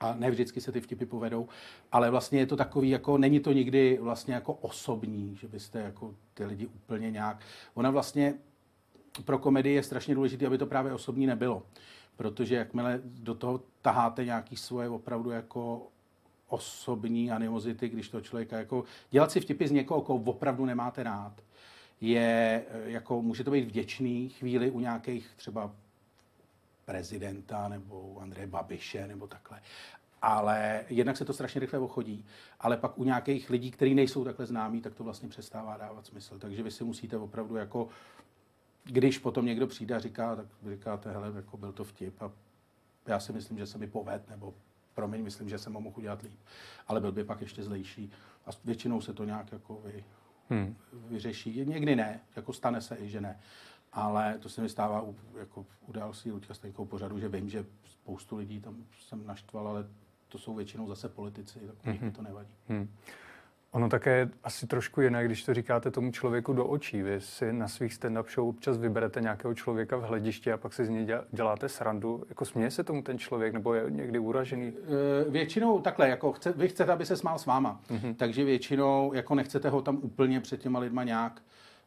A 0.00 0.14
ne 0.14 0.30
vždycky 0.30 0.60
se 0.60 0.72
ty 0.72 0.80
vtipy 0.80 1.04
povedou, 1.04 1.48
ale 1.92 2.10
vlastně 2.10 2.38
je 2.38 2.46
to 2.46 2.56
takový, 2.56 2.90
jako 2.90 3.18
není 3.18 3.40
to 3.40 3.52
nikdy 3.52 3.98
vlastně 4.00 4.34
jako 4.34 4.52
osobní, 4.54 5.36
že 5.36 5.48
byste 5.48 5.80
jako 5.80 6.14
ty 6.34 6.44
lidi 6.44 6.66
úplně 6.66 7.10
nějak... 7.10 7.40
Ona 7.74 7.90
vlastně 7.90 8.34
pro 9.24 9.38
komedii 9.38 9.74
je 9.74 9.82
strašně 9.82 10.14
důležité, 10.14 10.46
aby 10.46 10.58
to 10.58 10.66
právě 10.66 10.92
osobní 10.92 11.26
nebylo. 11.26 11.62
Protože 12.16 12.54
jakmile 12.54 13.00
do 13.04 13.34
toho 13.34 13.62
taháte 13.82 14.24
nějaký 14.24 14.56
svoje 14.56 14.88
opravdu 14.88 15.30
jako 15.30 15.86
osobní 16.48 17.30
animozity, 17.30 17.88
když 17.88 18.08
to 18.08 18.20
člověka 18.20 18.58
jako... 18.58 18.84
Dělat 19.10 19.30
si 19.30 19.40
vtipy 19.40 19.66
z 19.66 19.70
někoho, 19.70 20.02
koho 20.02 20.22
opravdu 20.24 20.64
nemáte 20.64 21.02
rád, 21.02 21.32
je, 22.00 22.64
jako 22.84 23.22
může 23.22 23.44
to 23.44 23.50
být 23.50 23.64
vděčný 23.64 24.28
chvíli 24.28 24.70
u 24.70 24.80
nějakých 24.80 25.30
třeba 25.36 25.72
prezidenta 26.84 27.68
nebo 27.68 28.18
Andreje 28.20 28.46
Babiše 28.46 29.06
nebo 29.06 29.26
takhle. 29.26 29.60
Ale 30.22 30.84
jednak 30.88 31.16
se 31.16 31.24
to 31.24 31.32
strašně 31.32 31.60
rychle 31.60 31.78
ochodí, 31.78 32.24
ale 32.60 32.76
pak 32.76 32.98
u 32.98 33.04
nějakých 33.04 33.50
lidí, 33.50 33.70
kteří 33.70 33.94
nejsou 33.94 34.24
takhle 34.24 34.46
známí, 34.46 34.80
tak 34.80 34.94
to 34.94 35.04
vlastně 35.04 35.28
přestává 35.28 35.76
dávat 35.76 36.06
smysl. 36.06 36.38
Takže 36.38 36.62
vy 36.62 36.70
si 36.70 36.84
musíte 36.84 37.16
opravdu 37.16 37.56
jako, 37.56 37.88
když 38.84 39.18
potom 39.18 39.46
někdo 39.46 39.66
přijde 39.66 39.94
a 39.94 39.98
říká, 39.98 40.36
tak 40.36 40.46
říkáte, 40.70 41.12
hele, 41.12 41.32
jako 41.36 41.56
byl 41.56 41.72
to 41.72 41.84
vtip 41.84 42.22
a 42.22 42.32
já 43.06 43.20
si 43.20 43.32
myslím, 43.32 43.58
že 43.58 43.66
se 43.66 43.78
mi 43.78 43.86
poved, 43.86 44.28
nebo 44.28 44.54
promiň, 44.94 45.24
myslím, 45.24 45.48
že 45.48 45.58
jsem 45.58 45.72
ho 45.72 45.80
mohl 45.80 45.98
udělat 45.98 46.22
líp, 46.22 46.38
ale 46.88 47.00
byl 47.00 47.12
by 47.12 47.24
pak 47.24 47.40
ještě 47.40 47.62
zlejší. 47.62 48.10
A 48.46 48.50
většinou 48.64 49.00
se 49.00 49.12
to 49.12 49.24
nějak 49.24 49.52
jako 49.52 49.80
vy, 49.84 50.04
hmm. 50.50 50.76
vyřeší. 50.92 51.66
Někdy 51.66 51.96
ne, 51.96 52.20
jako 52.36 52.52
stane 52.52 52.80
se 52.80 52.96
i, 52.96 53.08
že 53.08 53.20
ne. 53.20 53.40
Ale 53.92 54.38
to 54.38 54.48
se 54.48 54.62
mi 54.62 54.68
stává 54.68 55.02
u, 55.02 55.16
jako 55.38 55.66
událostí 55.86 56.30
Luďka 56.30 56.54
Staňkou 56.54 56.84
pořadu, 56.84 57.18
že 57.18 57.28
vím, 57.28 57.48
že 57.48 57.66
spoustu 57.84 58.36
lidí 58.36 58.60
tam 58.60 58.84
jsem 59.00 59.26
naštval, 59.26 59.68
ale 59.68 59.86
to 60.28 60.38
jsou 60.38 60.54
většinou 60.54 60.88
zase 60.88 61.08
politici, 61.08 61.60
tak 61.66 61.94
mm-hmm. 61.94 62.12
to 62.12 62.22
nevadí. 62.22 62.54
Hmm. 62.68 62.88
Ono 63.72 63.88
také 63.88 64.10
je 64.10 64.28
asi 64.44 64.66
trošku 64.66 65.00
jiné, 65.00 65.24
když 65.24 65.44
to 65.44 65.54
říkáte 65.54 65.90
tomu 65.90 66.12
člověku 66.12 66.52
do 66.52 66.66
očí. 66.66 67.02
Vy 67.02 67.20
si 67.20 67.52
na 67.52 67.68
svých 67.68 67.92
stand-up 67.92 68.34
show 68.34 68.48
občas 68.48 68.78
vyberete 68.78 69.20
nějakého 69.20 69.54
člověka 69.54 69.96
v 69.96 70.02
hledišti 70.02 70.52
a 70.52 70.56
pak 70.56 70.72
si 70.72 70.84
z 70.84 70.88
něj 70.88 71.06
děláte 71.32 71.68
srandu. 71.68 72.24
Jako 72.28 72.44
směje 72.44 72.70
se 72.70 72.84
tomu 72.84 73.02
ten 73.02 73.18
člověk 73.18 73.52
nebo 73.52 73.74
je 73.74 73.84
někdy 73.88 74.18
uražený? 74.18 74.72
E, 75.26 75.30
většinou 75.30 75.80
takhle, 75.80 76.08
jako 76.08 76.32
chce, 76.32 76.52
vy 76.52 76.68
chcete, 76.68 76.92
aby 76.92 77.06
se 77.06 77.16
smál 77.16 77.38
s 77.38 77.46
váma. 77.46 77.80
Mm-hmm. 77.90 78.14
Takže 78.14 78.44
většinou 78.44 79.12
jako 79.14 79.34
nechcete 79.34 79.68
ho 79.68 79.82
tam 79.82 79.98
úplně 80.02 80.40
před 80.40 80.60
těma 80.60 80.78
lidma 80.78 81.04
nějak, 81.04 81.42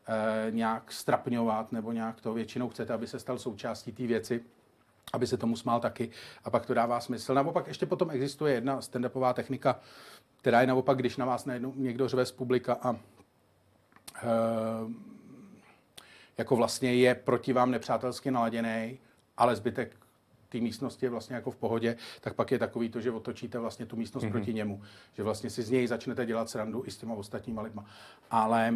e, 0.08 0.52
nějak 0.52 0.92
strapňovat 0.92 1.72
nebo 1.72 1.92
nějak 1.92 2.22
to. 2.22 2.34
Většinou 2.34 2.70
chcete, 2.70 2.94
aby 2.94 3.08
se 3.08 3.20
stal 3.20 3.38
součástí 3.38 3.92
té 3.92 4.08
věci 4.08 4.42
aby 5.14 5.28
se 5.28 5.38
tomu 5.38 5.56
smál 5.56 5.80
taky 5.80 6.10
a 6.44 6.50
pak 6.50 6.66
to 6.66 6.74
dává 6.74 7.00
smysl. 7.00 7.34
Naopak 7.34 7.68
ještě 7.68 7.86
potom 7.86 8.12
existuje 8.12 8.54
jedna 8.54 8.80
stand-upová 8.80 9.34
technika, 9.34 9.80
která 10.38 10.62
je 10.62 10.68
naopak, 10.68 10.98
když 10.98 11.18
na 11.18 11.26
vás 11.26 11.46
najednou 11.46 11.74
někdo 11.76 12.08
řve 12.08 12.26
z 12.26 12.32
publika 12.32 12.78
a 12.82 12.94
e, 12.94 13.00
jako 16.38 16.56
vlastně 16.56 16.94
je 16.94 17.16
proti 17.16 17.54
vám 17.54 17.72
nepřátelsky 17.72 18.32
naladěný, 18.32 19.00
ale 19.38 19.56
zbytek 19.56 19.96
té 20.50 20.58
místnosti 20.60 21.06
je 21.06 21.10
vlastně 21.10 21.36
jako 21.36 21.52
v 21.52 21.56
pohodě, 21.56 21.96
tak 22.22 22.34
pak 22.34 22.52
je 22.52 22.60
takový 22.60 22.90
to, 22.90 23.02
že 23.02 23.12
otočíte 23.12 23.60
vlastně 23.60 23.86
tu 23.86 23.96
místnost 23.96 24.24
mm-hmm. 24.24 24.32
proti 24.32 24.54
němu. 24.54 24.82
Že 25.14 25.24
vlastně 25.24 25.50
si 25.50 25.64
z 25.64 25.70
něj 25.70 25.88
začnete 25.88 26.26
dělat 26.26 26.50
srandu 26.50 26.84
i 26.86 26.92
s 26.92 26.98
těma 26.98 27.14
ostatníma 27.14 27.62
lidma. 27.62 27.86
Ale 28.32 28.74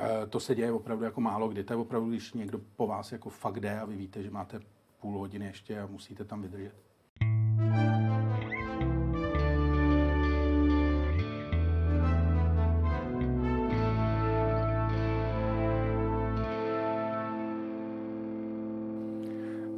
e, 0.00 0.26
to 0.26 0.40
se 0.40 0.54
děje 0.54 0.72
opravdu 0.72 1.04
jako 1.04 1.20
málo 1.20 1.48
kdy. 1.48 1.64
To 1.64 1.72
je 1.72 1.76
opravdu, 1.76 2.10
když 2.10 2.32
někdo 2.32 2.60
po 2.76 2.86
vás 2.86 3.12
jako 3.12 3.30
fakt 3.30 3.60
jde 3.60 3.80
a 3.80 3.84
vy 3.84 3.96
víte, 3.96 4.22
že 4.22 4.30
máte 4.30 4.60
půl 5.04 5.18
hodiny 5.18 5.46
ještě 5.46 5.80
a 5.80 5.86
musíte 5.86 6.24
tam 6.24 6.42
vydržet. 6.42 6.83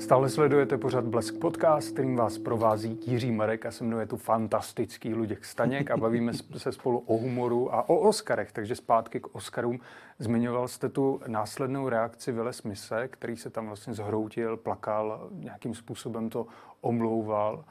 Stále 0.06 0.28
sledujete 0.28 0.78
pořad 0.78 1.04
Blesk 1.04 1.38
Podcast, 1.38 1.92
kterým 1.92 2.16
vás 2.16 2.38
provází 2.38 3.00
Jiří 3.06 3.32
Marek 3.32 3.66
a 3.66 3.70
se 3.70 3.84
mnou 3.84 3.98
je 3.98 4.06
tu 4.06 4.16
fantastický 4.16 5.14
Luděk 5.14 5.44
Staněk 5.44 5.90
a 5.90 5.96
bavíme 5.96 6.32
se 6.56 6.72
spolu 6.72 6.98
o 6.98 7.16
humoru 7.16 7.74
a 7.74 7.88
o 7.88 7.96
Oscarech. 7.96 8.52
Takže 8.52 8.76
zpátky 8.76 9.20
k 9.20 9.34
Oscarům. 9.34 9.80
Zmiňoval 10.18 10.68
jste 10.68 10.88
tu 10.88 11.20
následnou 11.26 11.88
reakci 11.88 12.32
Vile 12.32 12.52
Smise, 12.52 13.08
který 13.08 13.36
se 13.36 13.50
tam 13.50 13.66
vlastně 13.66 13.94
zhroutil, 13.94 14.56
plakal, 14.56 15.28
nějakým 15.32 15.74
způsobem 15.74 16.30
to 16.30 16.46
omlouval. 16.80 17.64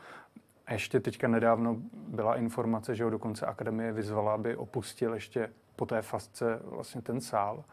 A 0.67 0.73
ještě 0.73 0.99
teďka 0.99 1.27
nedávno 1.27 1.77
byla 1.93 2.35
informace, 2.35 2.95
že 2.95 3.03
ho 3.03 3.09
dokonce 3.09 3.45
akademie 3.45 3.91
vyzvala, 3.91 4.33
aby 4.33 4.55
opustil 4.55 5.13
ještě 5.13 5.49
po 5.75 5.85
té 5.85 6.01
fasce 6.01 6.59
vlastně 6.63 7.01
ten 7.01 7.21
sál. 7.21 7.63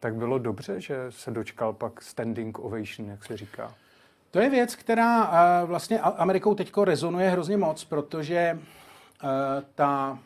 Tak 0.00 0.14
bylo 0.14 0.38
dobře, 0.38 0.80
že 0.80 0.96
se 1.08 1.30
dočkal 1.30 1.72
pak 1.72 2.02
standing 2.02 2.58
ovation, 2.58 3.08
jak 3.08 3.24
se 3.24 3.36
říká. 3.36 3.74
To 4.30 4.38
je 4.38 4.50
věc, 4.50 4.76
která 4.76 5.28
uh, 5.28 5.68
vlastně 5.68 6.00
Amerikou 6.00 6.54
teď 6.54 6.72
rezonuje 6.84 7.30
hrozně 7.30 7.56
moc, 7.56 7.84
protože 7.84 8.58
uh, 9.22 9.28
ta, 9.74 10.18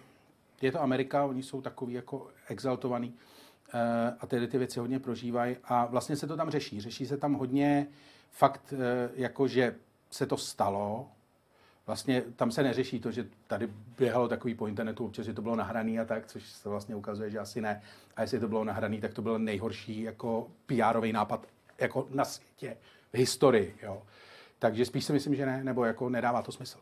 je 0.62 0.72
to 0.72 0.82
Amerika, 0.82 1.24
oni 1.24 1.42
jsou 1.42 1.60
takový 1.62 1.94
jako 1.94 2.28
exaltovaný 2.48 3.08
uh, 3.08 3.80
a 4.20 4.26
tedy 4.26 4.48
ty 4.48 4.58
věci 4.58 4.80
hodně 4.80 4.98
prožívají 4.98 5.56
a 5.64 5.86
vlastně 5.86 6.16
se 6.16 6.26
to 6.26 6.36
tam 6.36 6.50
řeší. 6.50 6.80
Řeší 6.80 7.06
se 7.06 7.16
tam 7.16 7.34
hodně 7.34 7.86
fakt, 8.30 8.74
jako 9.14 9.48
že 9.48 9.74
se 10.10 10.26
to 10.26 10.36
stalo, 10.36 11.08
vlastně 11.86 12.22
tam 12.36 12.50
se 12.50 12.62
neřeší 12.62 13.00
to, 13.00 13.10
že 13.10 13.26
tady 13.46 13.68
běhalo 13.98 14.28
takový 14.28 14.54
po 14.54 14.66
internetu 14.66 15.04
občas, 15.04 15.26
že 15.26 15.32
to 15.32 15.42
bylo 15.42 15.56
nahraný 15.56 16.00
a 16.00 16.04
tak, 16.04 16.26
což 16.26 16.48
se 16.48 16.68
vlastně 16.68 16.94
ukazuje, 16.94 17.30
že 17.30 17.38
asi 17.38 17.60
ne. 17.60 17.82
A 18.16 18.22
jestli 18.22 18.40
to 18.40 18.48
bylo 18.48 18.64
nahraný, 18.64 19.00
tak 19.00 19.14
to 19.14 19.22
byl 19.22 19.38
nejhorší 19.38 20.02
jako 20.02 20.48
pr 20.66 21.12
nápad 21.12 21.46
jako 21.78 22.06
na 22.10 22.24
světě 22.24 22.76
v 23.14 23.16
historii. 23.16 23.76
Jo. 23.82 24.02
Takže 24.58 24.84
spíš 24.84 25.04
si 25.04 25.12
myslím, 25.12 25.34
že 25.34 25.46
ne, 25.46 25.64
nebo 25.64 25.84
jako 25.84 26.08
nedává 26.08 26.42
to 26.42 26.52
smysl. 26.52 26.78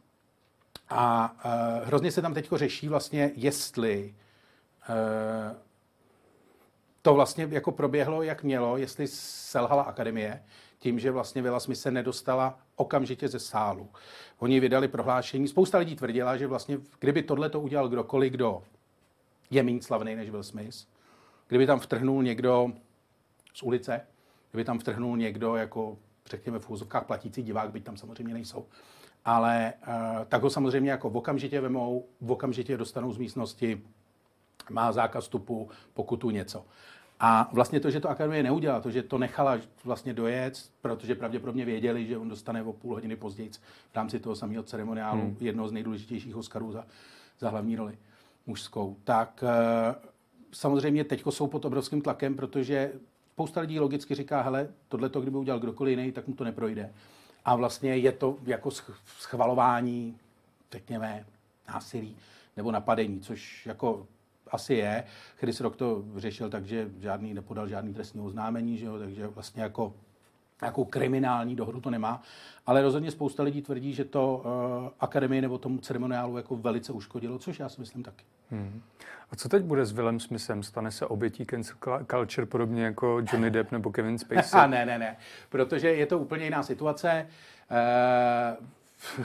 A 0.89 1.33
uh, 1.45 1.87
hrozně 1.87 2.13
se 2.13 2.23
tam 2.23 2.35
teď 2.35 2.49
řeší 2.53 2.89
vlastně, 2.89 3.31
jestli 3.35 4.15
uh, 4.89 5.57
to 7.03 7.15
vlastně 7.15 7.49
jako 7.51 7.73
proběhlo, 7.73 8.23
jak 8.23 8.43
mělo, 8.43 8.77
jestli 8.77 9.09
selhala 9.09 9.83
akademie, 9.83 10.43
tím, 10.79 10.99
že 10.99 11.11
vlastně 11.11 11.43
Vila 11.43 11.61
Smith 11.61 11.81
se 11.81 11.91
nedostala 11.91 12.59
okamžitě 12.77 13.29
ze 13.29 13.39
sálu. 13.39 13.89
Oni 14.39 14.61
vydali 14.61 14.89
prohlášení, 14.89 15.49
spousta 15.49 15.79
lidí 15.79 15.97
tvrdila, 15.97 16.37
že 16.37 16.47
vlastně, 16.47 16.79
kdyby 16.99 17.23
tohle 17.23 17.51
to 17.51 17.61
udělal 17.61 17.89
kdokoliv, 17.89 18.33
kdo 18.33 18.63
je 19.51 19.63
méně 19.63 19.83
slavný 19.83 20.17
než 20.17 20.31
Will 20.31 20.43
Smith, 20.43 20.77
kdyby 21.49 21.67
tam 21.67 21.81
vtrhnul 21.81 22.23
někdo 22.23 22.73
z 23.55 23.63
ulice, 23.63 24.07
kdyby 24.51 24.65
tam 24.65 24.79
vtrhnul 24.79 25.17
někdo 25.17 25.57
jako 25.57 25.99
řekněme 26.33 26.59
v 26.59 26.71
úzovkách 26.71 27.05
platící 27.05 27.43
divák, 27.43 27.71
byť 27.71 27.85
tam 27.85 27.97
samozřejmě 27.97 28.35
nejsou. 28.35 28.67
Ale 29.25 29.73
uh, 29.89 29.95
tak 30.29 30.43
ho 30.43 30.51
samozřejmě 30.51 30.91
jako 30.91 31.11
v 31.11 31.17
okamžitě 31.17 31.61
vemou, 31.61 32.07
v 32.21 32.33
okamžitě 32.33 32.77
dostanou 32.77 33.13
z 33.13 33.19
místnosti, 33.19 33.83
má 34.71 34.93
zákaz 34.93 35.25
vstupu, 35.25 35.69
pokutu 35.95 36.31
něco. 36.31 36.65
A 37.21 37.51
vlastně 37.53 37.81
to, 37.81 37.91
že 37.91 38.01
to 38.01 38.11
akademie 38.11 38.43
neudělala, 38.43 38.81
to, 38.81 38.91
že 38.91 39.03
to 39.03 39.19
nechala 39.19 39.59
vlastně 39.85 40.15
dojet, 40.15 40.71
protože 40.81 41.15
pravděpodobně 41.15 41.65
věděli, 41.65 42.07
že 42.07 42.19
on 42.19 42.29
dostane 42.29 42.63
o 42.63 42.73
půl 42.73 42.95
hodiny 42.95 43.17
později 43.17 43.51
v 43.93 43.95
rámci 43.95 44.21
toho 44.21 44.37
samého 44.37 44.63
ceremoniálu 44.63 45.21
hmm. 45.21 45.37
jednoho 45.41 45.69
z 45.69 45.73
nejdůležitějších 45.73 46.37
Oscarů 46.37 46.73
za, 46.73 46.87
za 47.39 47.51
hlavní 47.51 47.77
roli 47.77 47.99
mužskou, 48.47 48.97
tak 49.05 49.45
uh, 49.45 49.95
samozřejmě 50.53 51.05
teď 51.05 51.23
jsou 51.31 51.47
pod 51.47 51.65
obrovským 51.65 52.03
tlakem, 52.03 52.35
protože 52.35 52.93
spousta 53.33 53.61
lidí 53.61 53.81
logicky 53.81 54.15
říká, 54.15 54.43
hele, 54.43 54.69
tohle 54.89 55.09
to, 55.09 55.21
kdyby 55.21 55.37
udělal 55.37 55.61
kdokoliv 55.61 55.99
jiný, 55.99 56.13
tak 56.13 56.29
mu 56.29 56.35
to 56.35 56.45
neprojde. 56.45 56.93
A 57.45 57.57
vlastně 57.57 57.97
je 57.97 58.13
to 58.13 58.37
jako 58.45 58.71
schvalování, 59.19 60.19
řekněme, 60.73 61.27
násilí 61.69 62.17
nebo 62.57 62.73
napadení, 62.73 63.21
což 63.21 63.67
jako 63.67 64.07
asi 64.51 64.75
je. 64.75 65.05
Chris 65.37 65.61
Rock 65.61 65.77
to 65.77 66.05
řešil 66.17 66.51
tak, 66.51 66.67
že 66.67 66.91
žádný 66.99 67.35
nepodal 67.35 67.69
žádný 67.69 67.95
trestní 67.95 68.21
oznámení, 68.21 68.79
že 68.79 68.87
jo, 68.87 68.99
takže 68.99 69.27
vlastně 69.27 69.63
jako 69.63 69.95
nějakou 70.61 70.85
kriminální 70.85 71.57
dohodu 71.57 71.81
to 71.81 71.91
nemá, 71.91 72.23
ale 72.67 72.83
rozhodně 72.83 73.11
spousta 73.11 73.43
lidí 73.43 73.63
tvrdí, 73.63 73.95
že 73.95 74.05
to 74.05 74.43
uh, 74.45 74.91
akademii 75.01 75.41
nebo 75.41 75.59
tomu 75.59 75.79
ceremoniálu 75.79 76.37
jako 76.37 76.57
velice 76.57 76.93
uškodilo, 76.93 77.39
což 77.39 77.59
já 77.59 77.69
si 77.69 77.81
myslím 77.81 78.03
taky. 78.03 78.25
Hmm. 78.51 78.83
A 79.31 79.37
co 79.37 79.49
teď 79.49 79.63
bude 79.63 79.87
s 79.87 79.93
Willem 79.93 80.21
Smithem? 80.21 80.63
Stane 80.63 80.91
se 80.91 81.07
obětí 81.07 81.47
cancel 81.47 81.77
culture 82.11 82.47
podobně 82.47 82.85
jako 82.85 83.23
Johnny 83.33 83.51
Depp 83.51 83.73
nebo 83.73 83.91
Kevin 83.91 84.19
Spacey? 84.19 84.61
A 84.61 84.67
ne, 84.67 84.87
ne, 84.87 84.99
ne, 84.99 85.17
protože 85.49 85.89
je 85.89 86.07
to 86.07 86.19
úplně 86.19 86.45
jiná 86.45 86.63
situace. 86.63 87.27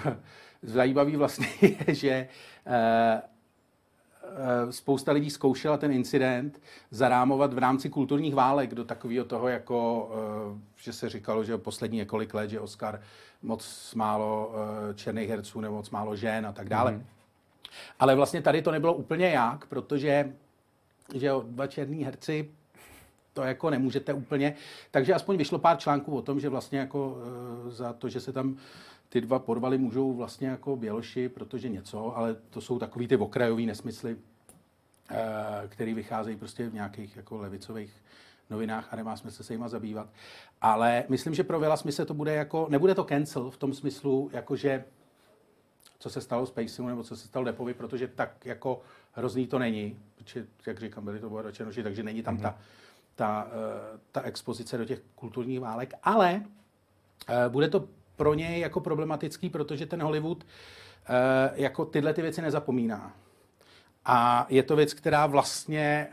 Uh, 0.05 0.13
zajímavý 0.61 1.15
vlastně 1.15 1.47
je, 1.61 1.95
že 1.95 2.27
uh, 2.67 2.73
spousta 4.69 5.11
lidí 5.11 5.29
zkoušela 5.29 5.77
ten 5.77 5.91
incident 5.91 6.61
zarámovat 6.91 7.53
v 7.53 7.57
rámci 7.57 7.89
kulturních 7.89 8.35
válek 8.35 8.75
do 8.75 8.85
takového 8.85 9.25
toho, 9.25 9.47
jako, 9.47 10.11
že 10.75 10.93
se 10.93 11.09
říkalo, 11.09 11.43
že 11.43 11.57
poslední 11.57 11.97
několik 11.97 12.33
let, 12.33 12.49
že 12.49 12.59
Oscar 12.59 13.01
moc 13.41 13.93
málo 13.95 14.51
černých 14.95 15.29
herců 15.29 15.61
nebo 15.61 15.75
moc 15.75 15.89
málo 15.89 16.15
žen 16.15 16.45
a 16.45 16.51
tak 16.51 16.69
dále. 16.69 16.91
Mm. 16.91 17.05
Ale 17.99 18.15
vlastně 18.15 18.41
tady 18.41 18.61
to 18.61 18.71
nebylo 18.71 18.93
úplně 18.93 19.29
jak, 19.29 19.65
protože 19.65 20.33
že 21.15 21.31
dva 21.43 21.67
černí 21.67 22.05
herci 22.05 22.49
to 23.33 23.43
jako 23.43 23.69
nemůžete 23.69 24.13
úplně. 24.13 24.53
Takže 24.91 25.13
aspoň 25.13 25.37
vyšlo 25.37 25.59
pár 25.59 25.77
článků 25.77 26.17
o 26.17 26.21
tom, 26.21 26.39
že 26.39 26.49
vlastně 26.49 26.79
jako 26.79 27.17
za 27.67 27.93
to, 27.93 28.09
že 28.09 28.19
se 28.19 28.33
tam 28.33 28.57
ty 29.09 29.21
dva 29.21 29.39
porvaly 29.39 29.77
můžou 29.77 30.13
vlastně 30.13 30.47
jako 30.47 30.75
běloši, 30.75 31.29
protože 31.29 31.69
něco, 31.69 32.17
ale 32.17 32.35
to 32.49 32.61
jsou 32.61 32.79
takový 32.79 33.07
ty 33.07 33.17
okrajový 33.17 33.65
nesmysly. 33.65 34.17
který 35.67 35.93
vycházejí 35.93 36.37
prostě 36.37 36.69
v 36.69 36.73
nějakých 36.73 37.17
jako 37.17 37.37
levicových 37.37 37.93
novinách 38.49 38.93
a 38.93 38.95
nemá 38.95 39.15
smysl 39.15 39.43
se 39.43 39.53
jima 39.53 39.67
zabývat. 39.67 40.09
Ale 40.61 41.03
myslím, 41.09 41.33
že 41.33 41.43
pro 41.43 41.59
Vila 41.59 41.77
Smise 41.77 42.05
to 42.05 42.13
bude 42.13 42.33
jako, 42.35 42.67
nebude 42.69 42.95
to 42.95 43.03
cancel 43.03 43.51
v 43.51 43.57
tom 43.57 43.73
smyslu, 43.73 44.29
jakože 44.33 44.83
co 45.99 46.09
se 46.09 46.21
stalo 46.21 46.45
s 46.45 46.51
Pacemu 46.51 46.87
nebo 46.87 47.03
co 47.03 47.15
se 47.15 47.27
stalo 47.27 47.45
Depovi, 47.45 47.73
protože 47.73 48.07
tak 48.07 48.45
jako 48.45 48.81
hrozný 49.11 49.47
to 49.47 49.59
není, 49.59 49.99
protože, 50.15 50.47
jak 50.65 50.79
říkám, 50.79 51.05
byli 51.05 51.19
to 51.19 51.29
boračenoši, 51.29 51.83
takže 51.83 52.03
není 52.03 52.23
tam 52.23 52.37
mm-hmm. 52.37 52.41
ta, 52.41 52.57
ta, 53.15 53.43
uh, 53.43 53.99
ta 54.11 54.21
expozice 54.21 54.77
do 54.77 54.85
těch 54.85 55.01
kulturních 55.15 55.59
válek, 55.59 55.93
ale 56.03 56.41
uh, 57.29 57.51
bude 57.51 57.69
to 57.69 57.87
pro 58.17 58.33
něj 58.33 58.59
jako 58.59 58.79
problematický, 58.79 59.49
protože 59.49 59.85
ten 59.85 60.01
Hollywood 60.01 60.43
uh, 60.43 61.15
jako 61.53 61.85
tyhle 61.85 62.13
ty 62.13 62.21
věci 62.21 62.41
nezapomíná. 62.41 63.13
A 64.05 64.45
je 64.49 64.63
to 64.63 64.75
věc, 64.75 64.93
která 64.93 65.25
vlastně 65.25 66.07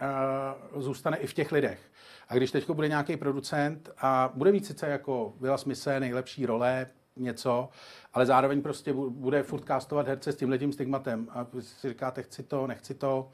uh, 0.75 0.83
zůstane 0.83 1.17
i 1.17 1.27
v 1.27 1.35
těch 1.35 1.53
lidech. 1.53 1.81
A 2.29 2.35
když 2.35 2.51
teď 2.51 2.71
bude 2.71 2.89
nějaký 2.89 3.17
producent 3.17 3.91
a 3.99 4.33
bude 4.35 4.53
mít 4.53 4.67
sice 4.67 4.89
jako 4.89 5.33
Vila 5.41 5.59
Smise 5.59 6.01
nejlepší 6.01 6.47
role, 6.47 6.87
něco, 7.17 7.69
ale 8.13 8.27
zároveň 8.27 8.63
prostě 8.63 8.93
bude 8.93 9.43
furt 9.43 9.65
castovat 9.65 10.09
herce 10.09 10.33
s 10.33 10.37
tímhletím 10.37 10.73
stigmatem 10.73 11.29
a 11.31 11.47
si 11.61 11.89
říkáte, 11.89 12.23
chci 12.23 12.43
to, 12.43 12.67
nechci 12.67 12.95
to. 12.95 13.31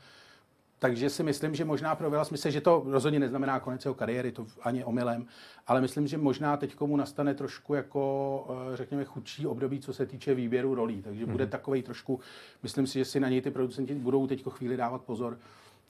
Takže 0.81 1.11
si 1.11 1.23
myslím, 1.23 1.55
že 1.55 1.65
možná 1.65 1.95
pro 1.95 2.11
Vila 2.11 2.25
Smise, 2.25 2.51
že 2.51 2.61
to 2.61 2.83
rozhodně 2.87 3.19
neznamená 3.19 3.61
konec 3.61 3.85
jeho 3.85 3.95
kariéry, 3.95 4.33
to 4.33 4.47
ani 4.63 4.85
omylem, 4.85 5.27
ale 5.67 5.81
myslím, 5.81 6.07
že 6.07 6.19
možná 6.19 6.57
teď 6.57 6.75
komu 6.75 6.97
nastane 6.97 7.35
trošku 7.35 7.75
jako, 7.75 8.47
eh, 8.73 8.77
řekněme, 8.77 9.05
chudší 9.05 9.47
období, 9.47 9.81
co 9.81 9.93
se 9.93 10.07
týče 10.07 10.35
výběru 10.35 10.75
rolí. 10.75 11.03
Takže 11.03 11.25
mm-hmm. 11.25 11.31
bude 11.31 11.45
mhm. 11.45 11.51
takový 11.51 11.83
trošku, 11.83 12.21
myslím 12.63 12.87
si, 12.87 12.99
že 12.99 13.05
si 13.05 13.21
na 13.21 13.29
něj 13.29 13.41
ty 13.41 13.51
producenti 13.51 13.95
budou 13.95 14.27
teď 14.27 14.45
chvíli 14.49 14.77
dávat 14.77 15.03
pozor, 15.03 15.39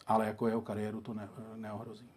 ale 0.06 0.26
jako 0.26 0.46
jeho 0.46 0.60
kariéru 0.60 1.00
to 1.00 1.14
ne, 1.14 1.28
neohrozí. 1.56 2.08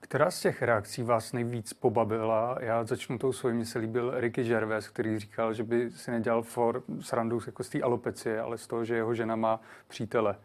Která 0.00 0.30
z 0.30 0.40
těch 0.40 0.62
reakcí 0.62 1.02
vás 1.02 1.32
nejvíc 1.32 1.72
pobavila? 1.72 2.56
Já 2.60 2.84
začnu 2.84 3.18
tou 3.18 3.32
svojí, 3.32 3.54
mně 3.54 3.66
se 3.66 3.78
líbil 3.78 4.20
Ricky 4.20 4.44
Gervais, 4.44 4.88
který 4.88 5.18
říkal, 5.18 5.54
že 5.54 5.62
by 5.62 5.90
si 5.90 6.10
nedělal 6.10 6.42
for 6.42 6.82
srandu 7.00 7.40
jako 7.46 7.64
z 7.64 7.68
té 7.68 7.80
alopecie, 7.80 8.40
ale 8.40 8.58
z 8.58 8.66
toho, 8.66 8.84
že 8.84 8.94
jeho 8.94 9.14
žena 9.14 9.36
má 9.36 9.60
přítele. 9.88 10.36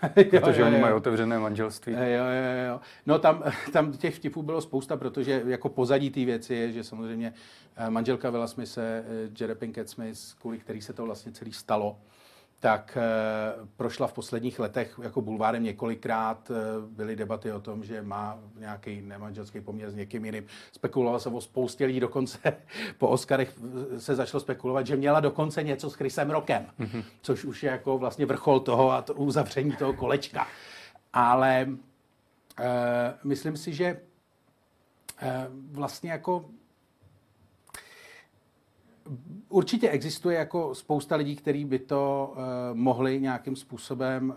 protože 0.14 0.60
jo, 0.60 0.66
jo, 0.66 0.66
oni 0.66 0.78
mají 0.78 0.94
otevřené 0.94 1.38
manželství. 1.38 1.92
Jo, 1.92 2.00
jo, 2.00 2.68
jo. 2.68 2.80
No 3.06 3.18
tam, 3.18 3.42
tam 3.72 3.92
těch 3.92 4.14
vtipů 4.14 4.42
bylo 4.42 4.60
spousta, 4.60 4.96
protože 4.96 5.42
jako 5.46 5.68
pozadí 5.68 6.10
té 6.10 6.24
věci 6.24 6.54
je, 6.54 6.72
že 6.72 6.84
samozřejmě 6.84 7.32
eh, 7.76 7.90
manželka 7.90 8.30
Vila 8.30 8.46
Smise, 8.46 9.04
eh, 9.06 9.30
Jerry 9.40 9.54
Pinkett 9.54 9.88
Smith, 9.88 10.18
kvůli 10.40 10.58
který 10.58 10.80
se 10.80 10.92
to 10.92 11.04
vlastně 11.04 11.32
celý 11.32 11.52
stalo, 11.52 11.96
tak 12.62 12.98
eh, 13.00 13.66
prošla 13.76 14.06
v 14.06 14.12
posledních 14.12 14.58
letech 14.58 15.00
jako 15.02 15.20
bulvárem 15.20 15.62
několikrát. 15.62 16.50
Eh, 16.50 16.54
byly 16.86 17.16
debaty 17.16 17.52
o 17.52 17.60
tom, 17.60 17.84
že 17.84 18.02
má 18.02 18.38
nějaký 18.58 19.00
nemanželský 19.02 19.60
poměr 19.60 19.90
s 19.90 19.94
někým 19.94 20.24
jiným. 20.24 20.46
Spekulovalo 20.72 21.20
se 21.20 21.28
o 21.28 21.40
spoustě 21.40 21.84
lidí, 21.84 22.00
dokonce 22.00 22.38
po 22.98 23.08
Oscarech 23.08 23.58
se 23.98 24.14
začalo 24.14 24.40
spekulovat, 24.40 24.86
že 24.86 24.96
měla 24.96 25.20
dokonce 25.20 25.62
něco 25.62 25.90
s 25.90 25.94
Chrisem 25.94 26.30
Rokem, 26.30 26.66
mm-hmm. 26.80 27.04
což 27.22 27.44
už 27.44 27.62
je 27.62 27.70
jako 27.70 27.98
vlastně 27.98 28.26
vrchol 28.26 28.60
toho 28.60 28.92
a 28.92 29.02
to 29.02 29.14
uzavření 29.14 29.72
toho 29.72 29.92
kolečka. 29.92 30.46
Ale 31.12 31.66
uh, 31.68 31.76
myslím 33.24 33.56
si, 33.56 33.74
že 33.74 34.00
uh, 35.22 35.28
vlastně 35.72 36.10
jako 36.10 36.44
Určitě 39.48 39.90
existuje 39.90 40.38
jako 40.38 40.74
spousta 40.74 41.16
lidí, 41.16 41.36
kteří 41.36 41.64
by 41.64 41.78
to 41.78 42.32
uh, 42.36 42.42
mohli 42.76 43.20
nějakým 43.20 43.56
způsobem 43.56 44.30
uh, 44.30 44.36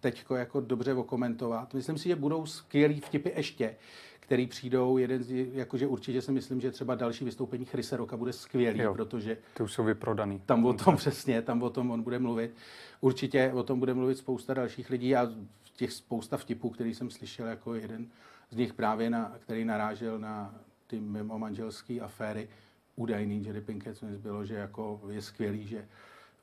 teďko 0.00 0.36
jako 0.36 0.60
dobře 0.60 0.94
okomentovat. 0.94 1.74
Myslím 1.74 1.98
si, 1.98 2.08
že 2.08 2.16
budou 2.16 2.46
skvělý 2.46 3.00
vtipy 3.00 3.30
ještě, 3.36 3.76
který 4.20 4.46
přijdou. 4.46 4.98
Jeden 4.98 5.22
z 5.22 5.30
jakože 5.54 5.86
určitě 5.86 6.22
si 6.22 6.32
myslím, 6.32 6.60
že 6.60 6.70
třeba 6.70 6.94
další 6.94 7.24
vystoupení 7.24 7.64
Chrise 7.64 7.96
Roka 7.96 8.16
bude 8.16 8.32
skvělý, 8.32 8.80
jo, 8.80 8.94
protože... 8.94 9.36
Ty 9.54 9.62
už 9.62 9.72
jsou 9.72 9.84
vyprodaný. 9.84 10.42
Tam 10.46 10.66
o 10.66 10.72
tom 10.72 10.96
přesně, 10.96 11.42
tam 11.42 11.62
o 11.62 11.70
tom 11.70 11.90
on 11.90 12.02
bude 12.02 12.18
mluvit. 12.18 12.54
Určitě 13.00 13.52
o 13.54 13.62
tom 13.62 13.78
bude 13.78 13.94
mluvit 13.94 14.18
spousta 14.18 14.54
dalších 14.54 14.90
lidí 14.90 15.16
a 15.16 15.28
těch 15.76 15.92
spousta 15.92 16.36
vtipů, 16.36 16.70
který 16.70 16.94
jsem 16.94 17.10
slyšel 17.10 17.46
jako 17.46 17.74
jeden 17.74 18.06
z 18.50 18.56
nich 18.56 18.74
právě, 18.74 19.10
na, 19.10 19.32
který 19.40 19.64
narážel 19.64 20.18
na 20.18 20.54
ty 20.86 21.00
mimo 21.00 21.38
manželské 21.38 22.00
aféry, 22.00 22.48
údajný 22.96 23.44
Jerry 23.44 23.60
Pinkett 23.60 23.96
Smith 23.96 24.20
bylo, 24.20 24.44
že 24.44 24.54
jako 24.54 25.00
je 25.10 25.22
skvělý, 25.22 25.66
že 25.66 25.88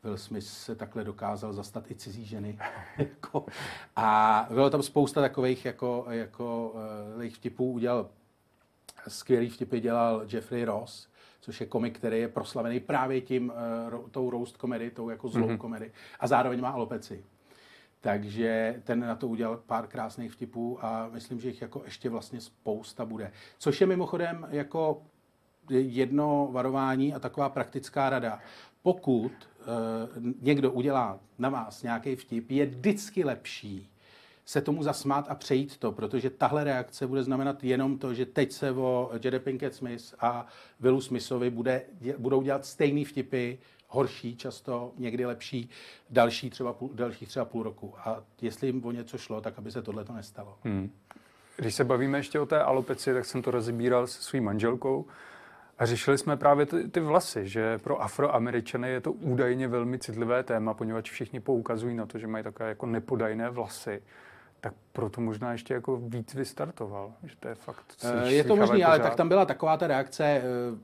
Will 0.04 0.18
Smith 0.18 0.48
se 0.48 0.76
takhle 0.76 1.04
dokázal 1.04 1.54
zastat 1.54 1.92
i 1.92 1.96
cizí 1.96 2.26
ženy. 2.26 2.60
Jako, 2.98 3.46
a 3.96 4.48
bylo 4.54 4.70
tam 4.70 4.84
spousta 4.84 5.22
takových 5.22 5.66
jako, 5.66 6.06
jako 6.10 6.76
uh, 7.18 7.30
vtipů. 7.30 7.72
Udělal 7.72 8.10
skvělý 9.08 9.50
vtipy 9.50 9.80
dělal 9.80 10.26
Jeffrey 10.34 10.64
Ross, 10.64 11.08
což 11.42 11.62
je 11.62 11.68
komik, 11.68 11.98
který 11.98 12.20
je 12.20 12.28
proslavený 12.28 12.80
právě 12.80 13.22
tím, 13.22 13.54
uh, 13.92 14.10
tou 14.10 14.30
roast 14.30 14.58
komedy, 14.58 14.92
tou 14.92 15.10
jako 15.10 15.30
zlou 15.30 15.48
mm-hmm. 15.48 15.58
komedy. 15.58 15.92
A 16.20 16.28
zároveň 16.28 16.62
má 16.62 16.70
alopeci. 16.70 17.24
Takže 18.02 18.82
ten 18.84 19.00
na 19.00 19.16
to 19.16 19.28
udělal 19.28 19.58
pár 19.58 19.88
krásných 19.88 20.32
vtipů 20.32 20.86
a 20.86 21.10
myslím, 21.12 21.40
že 21.40 21.48
jich 21.48 21.62
jako 21.62 21.82
ještě 21.86 22.10
vlastně 22.10 22.42
spousta 22.42 23.06
bude. 23.06 23.32
Což 23.58 23.82
je 23.82 23.88
mimochodem 23.88 24.48
jako 24.50 25.02
jedno 25.80 26.50
varování 26.52 27.14
a 27.14 27.20
taková 27.20 27.50
praktická 27.50 28.10
rada. 28.10 28.40
Pokud 28.82 29.32
uh, 29.32 30.34
někdo 30.42 30.72
udělá 30.72 31.20
na 31.40 31.50
vás 31.50 31.84
nějaký 31.84 32.16
vtip, 32.16 32.52
je 32.52 32.66
vždycky 32.66 33.24
lepší 33.24 33.92
se 34.46 34.62
tomu 34.62 34.84
zasmát 34.84 35.26
a 35.30 35.36
přejít 35.36 35.78
to, 35.78 35.92
protože 35.92 36.30
tahle 36.30 36.64
reakce 36.64 37.08
bude 37.08 37.24
znamenat 37.24 37.64
jenom 37.64 37.98
to, 37.98 38.14
že 38.14 38.26
teď 38.26 38.52
se 38.52 38.72
o 38.72 39.12
Jade 39.24 39.40
Pinkett 39.40 39.76
Smith 39.76 40.14
a 40.20 40.48
Willu 40.80 41.02
Smithovi 41.02 41.50
bude, 41.50 41.82
budou 42.18 42.42
dělat 42.42 42.66
stejný 42.66 43.06
vtipy, 43.06 43.58
horší, 43.88 44.36
často 44.36 44.92
někdy 44.98 45.26
lepší, 45.26 45.70
další 46.10 46.50
třeba 46.50 46.74
půl, 46.74 46.90
dalších 46.94 47.28
třeba 47.28 47.46
půl 47.46 47.64
roku. 47.64 47.94
A 47.98 48.24
jestli 48.42 48.68
jim 48.68 48.86
o 48.86 48.92
něco 48.92 49.18
šlo, 49.18 49.42
tak 49.42 49.58
aby 49.58 49.72
se 49.72 49.82
tohle 49.82 50.04
to 50.06 50.14
nestalo. 50.14 50.58
Hmm. 50.64 50.92
Když 51.58 51.76
se 51.76 51.84
bavíme 51.84 52.18
ještě 52.18 52.40
o 52.40 52.46
té 52.46 52.64
alopeci, 52.64 53.14
tak 53.14 53.26
jsem 53.26 53.42
to 53.42 53.52
rozebíral 53.52 54.08
se 54.08 54.22
svým 54.22 54.44
manželkou. 54.44 55.06
A 55.82 55.86
řešili 55.86 56.17
jsme 56.17 56.38
právě 56.38 56.65
ty, 56.65 56.88
ty 56.88 57.00
vlasy, 57.00 57.48
že 57.48 57.78
pro 57.78 58.02
afroameričany 58.02 58.89
je 58.89 59.02
to 59.02 59.12
údajně 59.12 59.67
velmi 59.67 60.00
citlivé 60.00 60.44
téma, 60.44 60.74
poněvadž 60.74 61.12
všichni 61.12 61.39
poukazují 61.39 61.96
na 61.96 62.06
to, 62.06 62.17
že 62.17 62.28
mají 62.28 62.44
takové 62.44 62.70
jako 62.70 62.86
nepodajné 62.86 63.50
vlasy. 63.50 64.04
Tak 64.60 64.74
proto 64.94 65.22
možná 65.22 65.52
ještě 65.52 65.74
jako 65.74 65.98
víc 65.98 66.34
vystartoval, 66.34 67.13
že 67.24 67.36
to 67.39 67.48
je 67.48 67.56
fakt... 67.56 67.86
Eh, 68.04 68.32
je 68.32 68.44
to 68.44 68.56
možné, 68.56 68.86
ale 68.86 69.00
tak 69.00 69.15
tam 69.15 69.28
byla 69.28 69.46
taková 69.46 69.78
ta 69.78 69.88
reakce, 69.88 70.24
eh, 70.26 70.44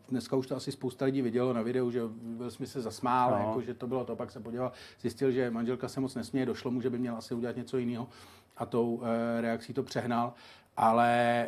dneska 0.10 0.36
už 0.36 0.48
to 0.48 0.56
asi 0.56 0.72
spousta 0.72 1.06
lidí 1.06 1.22
vidělo 1.22 1.54
na 1.54 1.62
videu, 1.62 1.92
že 1.92 2.02
byl 2.22 2.52
jsme 2.52 2.68
se 2.68 2.82
zasmál, 2.82 3.32
no. 3.32 3.48
jako, 3.48 3.62
že 3.62 3.74
to 3.74 3.88
bylo 3.88 4.06
to, 4.06 4.16
pak 4.16 4.32
se 4.32 4.40
podíval, 4.40 4.72
zjistil, 5.02 5.32
že 5.32 5.52
manželka 5.52 5.88
se 5.88 6.00
moc 6.00 6.16
nesměje, 6.16 6.46
došlo 6.46 6.72
mu, 6.72 6.82
že 6.82 6.90
by 6.90 6.98
měl 6.98 7.16
asi 7.16 7.34
udělat 7.34 7.56
něco 7.56 7.78
jiného 7.78 8.08
a 8.58 8.66
tou 8.66 9.02
e, 9.04 9.42
reakcí 9.42 9.74
to 9.74 9.84
přehnal. 9.84 10.34
Ale 10.78 11.48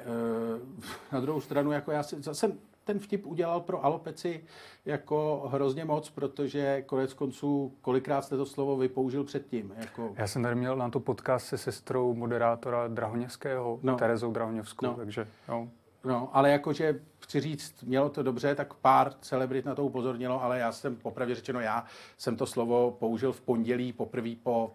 na 1.12 1.20
druhou 1.20 1.42
stranu, 1.42 1.72
jako 1.72 1.92
já 1.92 2.04
si 2.04 2.22
zase 2.22 2.52
ten 2.90 3.00
vtip 3.00 3.26
udělal 3.26 3.62
pro 3.62 3.86
alopeci 3.86 4.44
jako 4.86 5.50
hrozně 5.52 5.86
moc, 5.86 6.10
protože 6.10 6.82
konec 6.82 7.14
konců 7.14 7.74
kolikrát 7.82 8.22
jste 8.22 8.38
to 8.38 8.46
slovo 8.46 8.78
vypoužil 8.78 9.24
předtím. 9.24 9.74
Jako... 9.78 10.14
Já 10.16 10.28
jsem 10.28 10.44
tady 10.44 10.56
měl 10.56 10.76
na 10.76 10.90
to 10.90 11.00
podcast 11.00 11.48
se 11.48 11.58
sestrou 11.58 12.14
moderátora 12.14 12.88
Drahoněvského, 12.88 13.80
no. 13.84 13.96
Terezou 13.96 14.32
Drahoněvskou, 14.32 14.86
no. 14.86 14.94
takže 14.94 15.28
jo. 15.50 15.68
No, 16.04 16.30
ale 16.34 16.52
jakože 16.52 17.00
chci 17.20 17.40
říct, 17.40 17.84
mělo 17.84 18.10
to 18.10 18.24
dobře, 18.24 18.56
tak 18.56 18.74
pár 18.74 19.14
celebrit 19.22 19.66
na 19.66 19.76
to 19.76 19.86
upozornilo, 19.86 20.44
ale 20.44 20.60
já 20.60 20.72
jsem, 20.72 20.96
popravdě 20.96 21.36
řečeno, 21.36 21.60
já 21.60 21.86
jsem 22.18 22.36
to 22.36 22.46
slovo 22.46 22.92
použil 22.92 23.32
v 23.34 23.42
pondělí 23.42 23.94
poprvé 23.94 24.36
po 24.44 24.74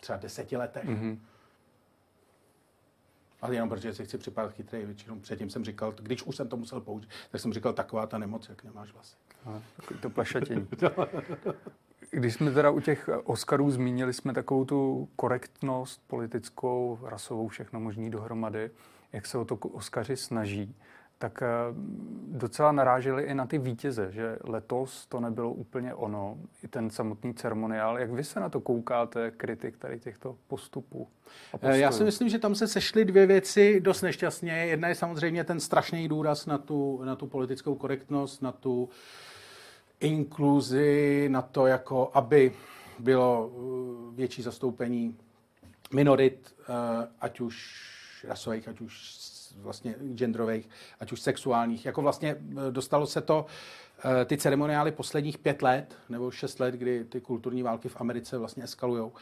třeba 0.00 0.18
deseti 0.18 0.56
letech. 0.56 0.84
Mm-hmm. 0.84 1.18
Ale 3.44 3.54
jenom 3.54 3.68
protože 3.68 3.94
si 3.94 4.04
chci 4.04 4.18
připadat 4.18 4.52
chytrý, 4.52 4.84
většinou 4.84 5.18
předtím 5.20 5.50
jsem 5.50 5.64
říkal, 5.64 5.94
když 6.02 6.22
už 6.22 6.36
jsem 6.36 6.48
to 6.48 6.56
musel 6.56 6.80
použít, 6.80 7.08
tak 7.30 7.40
jsem 7.40 7.52
říkal 7.52 7.72
taková 7.72 8.06
ta 8.06 8.18
nemoc, 8.18 8.48
jak 8.48 8.64
nemáš 8.64 8.92
vlasy. 8.92 9.16
takový 9.76 10.00
to 10.00 10.10
plešatění. 10.10 10.68
Když 12.10 12.34
jsme 12.34 12.50
teda 12.50 12.70
u 12.70 12.80
těch 12.80 13.08
Oscarů 13.24 13.70
zmínili 13.70 14.12
jsme 14.12 14.32
takovou 14.32 14.64
tu 14.64 15.08
korektnost 15.16 16.02
politickou, 16.06 16.98
rasovou, 17.02 17.48
všechno 17.48 17.80
možný 17.80 18.10
dohromady, 18.10 18.70
jak 19.12 19.26
se 19.26 19.38
o 19.38 19.44
to 19.44 19.56
Oscaři 19.56 20.16
snaží 20.16 20.76
tak 21.24 21.42
eh, 21.42 21.48
docela 22.28 22.72
naráželi 22.72 23.22
i 23.22 23.34
na 23.34 23.46
ty 23.46 23.58
vítěze, 23.58 24.12
že 24.12 24.38
letos 24.44 25.06
to 25.06 25.20
nebylo 25.20 25.52
úplně 25.52 25.94
ono, 25.94 26.38
i 26.62 26.68
ten 26.68 26.90
samotný 26.90 27.34
ceremoniál. 27.34 27.98
Jak 27.98 28.10
vy 28.10 28.24
se 28.24 28.40
na 28.40 28.48
to 28.48 28.60
koukáte, 28.60 29.30
kritik 29.30 29.76
tady 29.76 30.00
těchto 30.00 30.36
postupů? 30.46 31.08
Eh, 31.62 31.78
Já 31.78 31.92
si 31.92 32.04
myslím, 32.04 32.28
že 32.28 32.38
tam 32.38 32.54
se 32.54 32.68
sešly 32.68 33.04
dvě 33.04 33.26
věci 33.26 33.80
dost 33.80 34.02
nešťastně. 34.02 34.52
Jedna 34.52 34.88
je 34.88 34.94
samozřejmě 34.94 35.44
ten 35.44 35.60
strašný 35.60 36.08
důraz 36.08 36.46
na 36.46 36.58
tu, 36.58 37.00
na 37.04 37.16
tu 37.16 37.26
politickou 37.26 37.74
korektnost, 37.74 38.42
na 38.42 38.52
tu 38.52 38.88
inkluzi, 40.00 41.28
na 41.28 41.42
to, 41.42 41.66
jako 41.66 42.10
aby 42.14 42.52
bylo 42.98 43.50
eh, 43.50 44.16
větší 44.16 44.42
zastoupení 44.42 45.16
minorit, 45.92 46.54
ať 47.20 47.40
už 47.40 47.56
rasových, 48.28 48.68
ať 48.68 48.80
už 48.80 49.18
vlastně 49.56 49.94
genderových, 50.14 50.68
ať 51.00 51.12
už 51.12 51.20
sexuálních. 51.20 51.86
Jako 51.86 52.02
vlastně 52.02 52.36
dostalo 52.70 53.06
se 53.06 53.20
to, 53.20 53.46
ty 54.26 54.36
ceremoniály 54.36 54.92
posledních 54.92 55.38
pět 55.38 55.62
let 55.62 55.96
nebo 56.08 56.30
šest 56.30 56.60
let, 56.60 56.74
kdy 56.74 57.04
ty 57.04 57.20
kulturní 57.20 57.62
války 57.62 57.88
v 57.88 58.00
Americe 58.00 58.38
vlastně 58.38 58.64
eskalujou, 58.64 59.12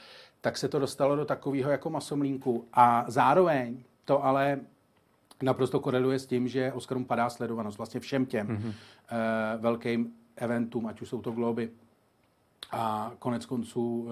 tak 0.41 0.59
se 0.59 0.69
to 0.69 0.79
dostalo 0.79 1.17
do 1.17 1.25
takového 1.25 1.71
jako 1.71 1.91
masomlínku. 1.91 2.65
A 2.73 3.05
zároveň 3.09 3.83
to 4.05 4.25
ale 4.25 4.61
naprosto 5.43 5.81
koreluje 5.81 6.19
s 6.19 6.27
tím, 6.27 6.49
že 6.49 6.73
Oscarům 6.73 7.05
padá 7.05 7.31
sledovanost 7.31 7.79
vlastně 7.79 8.01
všem 8.01 8.27
těm 8.27 8.47
mm-hmm. 8.47 8.69
uh, 8.69 9.63
velkým 9.63 10.13
eventům, 10.37 10.87
ať 10.87 11.01
už 11.01 11.09
jsou 11.09 11.23
to 11.23 11.31
globy 11.31 11.71
a 12.71 13.13
konec 13.19 13.47
konců 13.47 14.03
uh, 14.03 14.11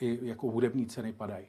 i 0.00 0.18
jako 0.22 0.50
hudební 0.50 0.86
ceny 0.86 1.12
padají. 1.12 1.46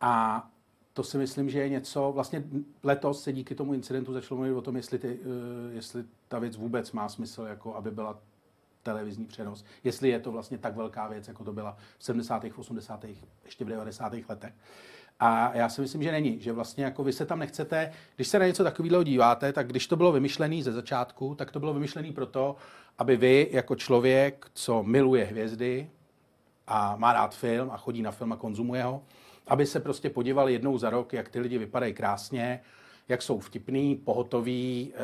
A 0.00 0.46
to 0.92 1.02
si 1.02 1.18
myslím, 1.18 1.50
že 1.50 1.58
je 1.58 1.68
něco, 1.68 2.12
vlastně 2.12 2.44
letos 2.82 3.22
se 3.22 3.32
díky 3.32 3.54
tomu 3.54 3.74
incidentu 3.74 4.12
začalo 4.12 4.38
mluvit 4.38 4.54
o 4.54 4.62
tom, 4.62 4.76
jestli, 4.76 4.98
ty, 4.98 5.18
uh, 5.18 5.74
jestli 5.74 6.04
ta 6.28 6.38
věc 6.38 6.56
vůbec 6.56 6.92
má 6.92 7.08
smysl, 7.08 7.42
jako 7.42 7.74
aby 7.74 7.90
byla 7.90 8.18
televizní 8.82 9.24
přenos, 9.24 9.64
jestli 9.84 10.08
je 10.08 10.20
to 10.20 10.32
vlastně 10.32 10.58
tak 10.58 10.76
velká 10.76 11.08
věc, 11.08 11.28
jako 11.28 11.44
to 11.44 11.52
byla 11.52 11.76
v 11.98 12.04
70., 12.04 12.44
80., 12.56 13.04
ještě 13.44 13.64
v 13.64 13.68
90. 13.68 14.12
letech. 14.28 14.52
A 15.20 15.56
já 15.56 15.68
si 15.68 15.80
myslím, 15.80 16.02
že 16.02 16.12
není, 16.12 16.40
že 16.40 16.52
vlastně 16.52 16.84
jako 16.84 17.04
vy 17.04 17.12
se 17.12 17.26
tam 17.26 17.38
nechcete, 17.38 17.92
když 18.16 18.28
se 18.28 18.38
na 18.38 18.46
něco 18.46 18.64
takového 18.64 19.02
díváte, 19.02 19.52
tak 19.52 19.66
když 19.66 19.86
to 19.86 19.96
bylo 19.96 20.12
vymyšlené 20.12 20.62
ze 20.62 20.72
začátku, 20.72 21.34
tak 21.34 21.50
to 21.50 21.60
bylo 21.60 21.74
vymyšlené 21.74 22.12
proto, 22.12 22.56
aby 22.98 23.16
vy 23.16 23.48
jako 23.52 23.74
člověk, 23.74 24.50
co 24.54 24.82
miluje 24.82 25.24
hvězdy 25.24 25.90
a 26.66 26.96
má 26.96 27.12
rád 27.12 27.34
film 27.34 27.70
a 27.70 27.76
chodí 27.76 28.02
na 28.02 28.10
film 28.10 28.32
a 28.32 28.36
konzumuje 28.36 28.82
ho, 28.82 29.02
aby 29.46 29.66
se 29.66 29.80
prostě 29.80 30.10
podíval 30.10 30.48
jednou 30.48 30.78
za 30.78 30.90
rok, 30.90 31.12
jak 31.12 31.28
ty 31.28 31.40
lidi 31.40 31.58
vypadají 31.58 31.94
krásně, 31.94 32.60
jak 33.08 33.22
jsou 33.22 33.38
vtipný, 33.38 33.96
pohotoví, 33.96 34.92
e, 34.94 34.98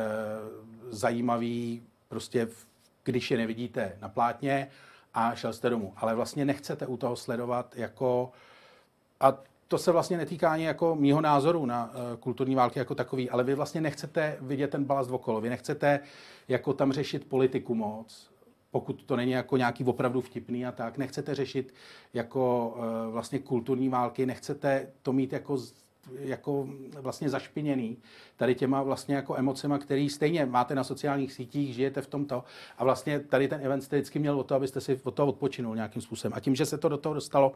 zajímaví, 0.89 1.83
prostě 2.07 2.47
když 3.03 3.31
je 3.31 3.37
nevidíte 3.37 3.97
na 4.01 4.09
plátně 4.09 4.67
a 5.13 5.35
šel 5.35 5.53
jste 5.53 5.69
domů. 5.69 5.93
Ale 5.97 6.15
vlastně 6.15 6.45
nechcete 6.45 6.87
u 6.87 6.97
toho 6.97 7.15
sledovat 7.15 7.73
jako... 7.75 8.31
A 9.19 9.37
to 9.67 9.77
se 9.77 9.91
vlastně 9.91 10.17
netýká 10.17 10.51
ani 10.51 10.65
jako 10.65 10.95
mýho 10.95 11.21
názoru 11.21 11.65
na 11.65 11.85
uh, 11.85 12.17
kulturní 12.19 12.55
války 12.55 12.79
jako 12.79 12.95
takový, 12.95 13.29
ale 13.29 13.43
vy 13.43 13.55
vlastně 13.55 13.81
nechcete 13.81 14.37
vidět 14.41 14.67
ten 14.67 14.83
balast 14.83 15.11
okolo, 15.11 15.41
vy 15.41 15.49
nechcete 15.49 15.99
jako 16.47 16.73
tam 16.73 16.91
řešit 16.91 17.29
politiku 17.29 17.75
moc, 17.75 18.28
pokud 18.71 19.03
to 19.03 19.15
není 19.15 19.31
jako 19.31 19.57
nějaký 19.57 19.83
opravdu 19.83 20.21
vtipný 20.21 20.65
a 20.65 20.71
tak, 20.71 20.97
nechcete 20.97 21.35
řešit 21.35 21.73
jako 22.13 22.73
uh, 22.77 23.13
vlastně 23.13 23.39
kulturní 23.39 23.89
války, 23.89 24.25
nechcete 24.25 24.87
to 25.01 25.13
mít 25.13 25.33
jako 25.33 25.57
jako 26.19 26.67
vlastně 27.01 27.29
zašpiněný 27.29 27.97
tady 28.37 28.55
těma 28.55 28.83
vlastně 28.83 29.15
jako 29.15 29.35
emocema, 29.35 29.77
který 29.77 30.09
stejně 30.09 30.45
máte 30.45 30.75
na 30.75 30.83
sociálních 30.83 31.33
sítích, 31.33 31.75
žijete 31.75 32.01
v 32.01 32.07
tomto 32.07 32.43
a 32.77 32.83
vlastně 32.83 33.19
tady 33.19 33.47
ten 33.47 33.61
event 33.63 33.83
jste 33.83 33.95
vždycky 33.95 34.19
měl 34.19 34.39
o 34.39 34.43
to, 34.43 34.55
abyste 34.55 34.81
si 34.81 34.99
od 35.03 35.11
toho 35.11 35.29
odpočinul 35.29 35.75
nějakým 35.75 36.01
způsobem. 36.01 36.33
A 36.35 36.39
tím, 36.39 36.55
že 36.55 36.65
se 36.65 36.77
to 36.77 36.89
do 36.89 36.97
toho 36.97 37.15
dostalo, 37.15 37.55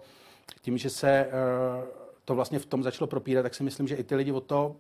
tím, 0.62 0.78
že 0.78 0.90
se 0.90 1.28
uh, 1.28 1.88
to 2.26 2.36
vlastně 2.36 2.60
v 2.60 2.66
tom 2.66 2.84
začalo 2.84 3.08
propírat, 3.08 3.44
tak 3.44 3.56
si 3.56 3.64
myslím, 3.64 3.88
že 3.88 3.96
i 3.96 4.04
ty 4.04 4.16
lidi 4.16 4.32
od 4.32 4.44
toho 4.44 4.76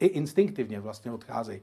i 0.00 0.06
instinktivně 0.06 0.80
vlastně 0.80 1.12
odcházejí. 1.12 1.60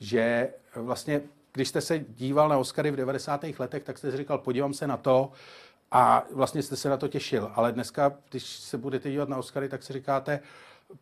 Že 0.00 0.50
vlastně, 0.76 1.22
když 1.52 1.68
jste 1.68 1.80
se 1.80 1.98
díval 1.98 2.48
na 2.48 2.58
Oscary 2.58 2.90
v 2.90 2.96
90. 2.96 3.44
letech, 3.58 3.84
tak 3.84 3.98
jste 3.98 4.10
si 4.10 4.16
říkal, 4.16 4.38
podívám 4.38 4.74
se 4.74 4.86
na 4.86 4.96
to 4.96 5.32
a 5.90 6.24
vlastně 6.32 6.62
jste 6.62 6.76
se 6.76 6.88
na 6.88 6.96
to 6.96 7.08
těšil. 7.08 7.52
Ale 7.54 7.72
dneska, 7.72 8.12
když 8.30 8.46
se 8.46 8.78
budete 8.78 9.10
dívat 9.10 9.28
na 9.28 9.36
Oscary, 9.36 9.68
tak 9.68 9.82
si 9.82 9.92
říkáte, 9.92 10.40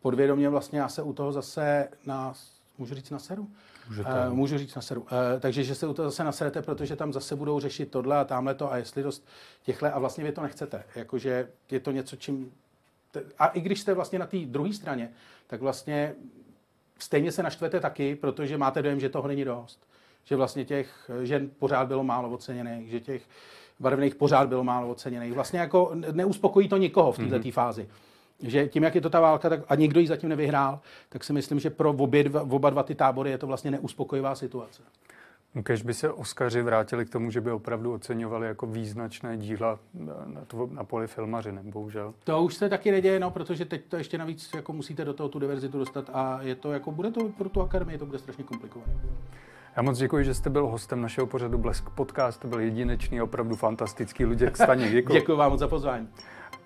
podvědomě 0.01 0.49
vlastně 0.49 0.79
já 0.79 0.89
se 0.89 1.01
u 1.01 1.13
toho 1.13 1.31
zase 1.31 1.87
na, 2.05 2.33
můžu 2.77 2.95
říct 2.95 3.09
na 3.09 3.19
seru? 3.19 3.47
Můžete. 3.89 4.09
Uh, 4.09 4.33
můžu 4.33 4.57
říct 4.57 4.75
na 4.75 4.81
seru. 4.81 5.01
Uh, 5.01 5.07
takže, 5.39 5.63
že 5.63 5.75
se 5.75 5.87
u 5.87 5.93
toho 5.93 6.09
zase 6.09 6.23
naserete, 6.23 6.61
protože 6.61 6.95
tam 6.95 7.13
zase 7.13 7.35
budou 7.35 7.59
řešit 7.59 7.91
tohle 7.91 8.17
a 8.17 8.23
tamhle 8.23 8.55
to 8.55 8.71
a 8.71 8.77
jestli 8.77 9.03
dost 9.03 9.27
těchhle 9.63 9.91
a 9.91 9.99
vlastně 9.99 10.23
vy 10.23 10.31
to 10.31 10.41
nechcete. 10.41 10.83
Jakože 10.95 11.47
je 11.71 11.79
to 11.79 11.91
něco, 11.91 12.15
čím 12.15 12.51
a 13.39 13.47
i 13.47 13.61
když 13.61 13.79
jste 13.79 13.93
vlastně 13.93 14.19
na 14.19 14.25
té 14.25 14.37
druhé 14.37 14.73
straně, 14.73 15.11
tak 15.47 15.61
vlastně 15.61 16.15
stejně 16.99 17.31
se 17.31 17.43
naštvete 17.43 17.79
taky, 17.79 18.15
protože 18.15 18.57
máte 18.57 18.81
dojem, 18.81 18.99
že 18.99 19.09
toho 19.09 19.27
není 19.27 19.45
dost. 19.45 19.88
Že 20.29 20.35
vlastně 20.35 20.65
těch 20.65 21.11
žen 21.23 21.49
pořád 21.59 21.87
bylo 21.87 22.03
málo 22.03 22.29
oceněných, 22.29 22.89
že 22.89 22.99
těch 22.99 23.21
barevných 23.79 24.15
pořád 24.15 24.49
bylo 24.49 24.63
málo 24.63 24.89
oceněných. 24.89 25.33
Vlastně 25.33 25.59
jako 25.59 25.91
neuspokojí 26.11 26.69
to 26.69 26.77
nikoho 26.77 27.11
v 27.11 27.17
této 27.17 27.35
mm-hmm. 27.35 27.51
fázi. 27.51 27.87
Že 28.39 28.67
tím, 28.67 28.83
jak 28.83 28.95
je 28.95 29.01
to 29.01 29.09
ta 29.09 29.19
válka, 29.19 29.49
tak, 29.49 29.59
a 29.69 29.75
nikdo 29.75 29.99
ji 29.99 30.07
zatím 30.07 30.29
nevyhrál, 30.29 30.79
tak 31.09 31.23
si 31.23 31.33
myslím, 31.33 31.59
že 31.59 31.69
pro 31.69 31.89
obě 31.89 32.23
dva, 32.23 32.41
oba 32.41 32.69
dva 32.69 32.83
ty 32.83 32.95
tábory 32.95 33.31
je 33.31 33.37
to 33.37 33.47
vlastně 33.47 33.71
neuspokojivá 33.71 34.35
situace. 34.35 34.81
Když 35.53 35.81
by 35.81 35.93
se 35.93 36.11
Oskaři 36.11 36.61
vrátili 36.61 37.05
k 37.05 37.09
tomu, 37.09 37.31
že 37.31 37.41
by 37.41 37.51
opravdu 37.51 37.93
oceňovali 37.93 38.47
jako 38.47 38.65
význačné 38.65 39.37
díla 39.37 39.79
na, 40.25 40.45
to, 40.47 40.69
na 40.71 40.83
poli 40.83 41.07
filmařiny, 41.07 41.59
bohužel. 41.63 42.13
To 42.23 42.43
už 42.43 42.55
se 42.55 42.69
taky 42.69 42.91
neděje, 42.91 43.19
no, 43.19 43.31
protože 43.31 43.65
teď 43.65 43.81
to 43.89 43.97
ještě 43.97 44.17
navíc 44.17 44.49
jako 44.55 44.73
musíte 44.73 45.05
do 45.05 45.13
toho 45.13 45.29
tu 45.29 45.39
diverzitu 45.39 45.79
dostat 45.79 46.09
a 46.13 46.39
je 46.41 46.55
to 46.55 46.73
jako, 46.73 46.91
bude 46.91 47.11
to 47.11 47.29
pro 47.29 47.49
tu 47.49 47.61
akademii, 47.61 47.97
to 47.97 48.05
bude 48.05 48.19
strašně 48.19 48.43
komplikované. 48.43 48.93
Já 49.75 49.81
moc 49.81 49.97
děkuji, 49.97 50.25
že 50.25 50.33
jste 50.33 50.49
byl 50.49 50.67
hostem 50.67 51.01
našeho 51.01 51.27
pořadu 51.27 51.57
Blesk 51.57 51.89
Podcast. 51.89 52.41
To 52.41 52.47
byl 52.47 52.59
jedinečný, 52.59 53.21
opravdu 53.21 53.55
fantastický 53.55 54.25
Luděk 54.25 54.57
Staněk. 54.63 54.91
Děkuji. 54.91 55.13
děkuji 55.13 55.35
vám 55.37 55.51
moc 55.51 55.59
za 55.59 55.67
pozvání. 55.67 56.07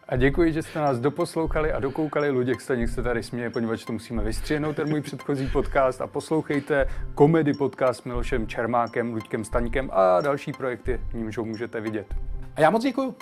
A 0.09 0.15
děkuji, 0.15 0.53
že 0.53 0.61
jste 0.61 0.79
nás 0.79 0.99
doposlouchali 0.99 1.73
a 1.73 1.79
dokoukali. 1.79 2.29
Luděk 2.29 2.61
Staněk 2.61 2.89
se 2.89 3.03
tady 3.03 3.23
směje, 3.23 3.49
poněvadž 3.49 3.85
to 3.85 3.93
musíme 3.93 4.23
vystřihnout, 4.23 4.75
ten 4.75 4.89
můj 4.89 5.01
předchozí 5.01 5.47
podcast. 5.47 6.01
A 6.01 6.07
poslouchejte 6.07 6.87
komedy 7.15 7.53
podcast 7.53 7.99
s 7.99 8.03
Milošem 8.03 8.47
Čermákem, 8.47 9.13
Luďkem 9.13 9.45
Staňkem 9.45 9.89
a 9.93 10.21
další 10.21 10.53
projekty, 10.53 11.01
nímž 11.13 11.37
ho 11.37 11.45
můžete 11.45 11.81
vidět. 11.81 12.07
A 12.55 12.61
já 12.61 12.69
moc 12.69 12.83
děkuji. 12.83 13.15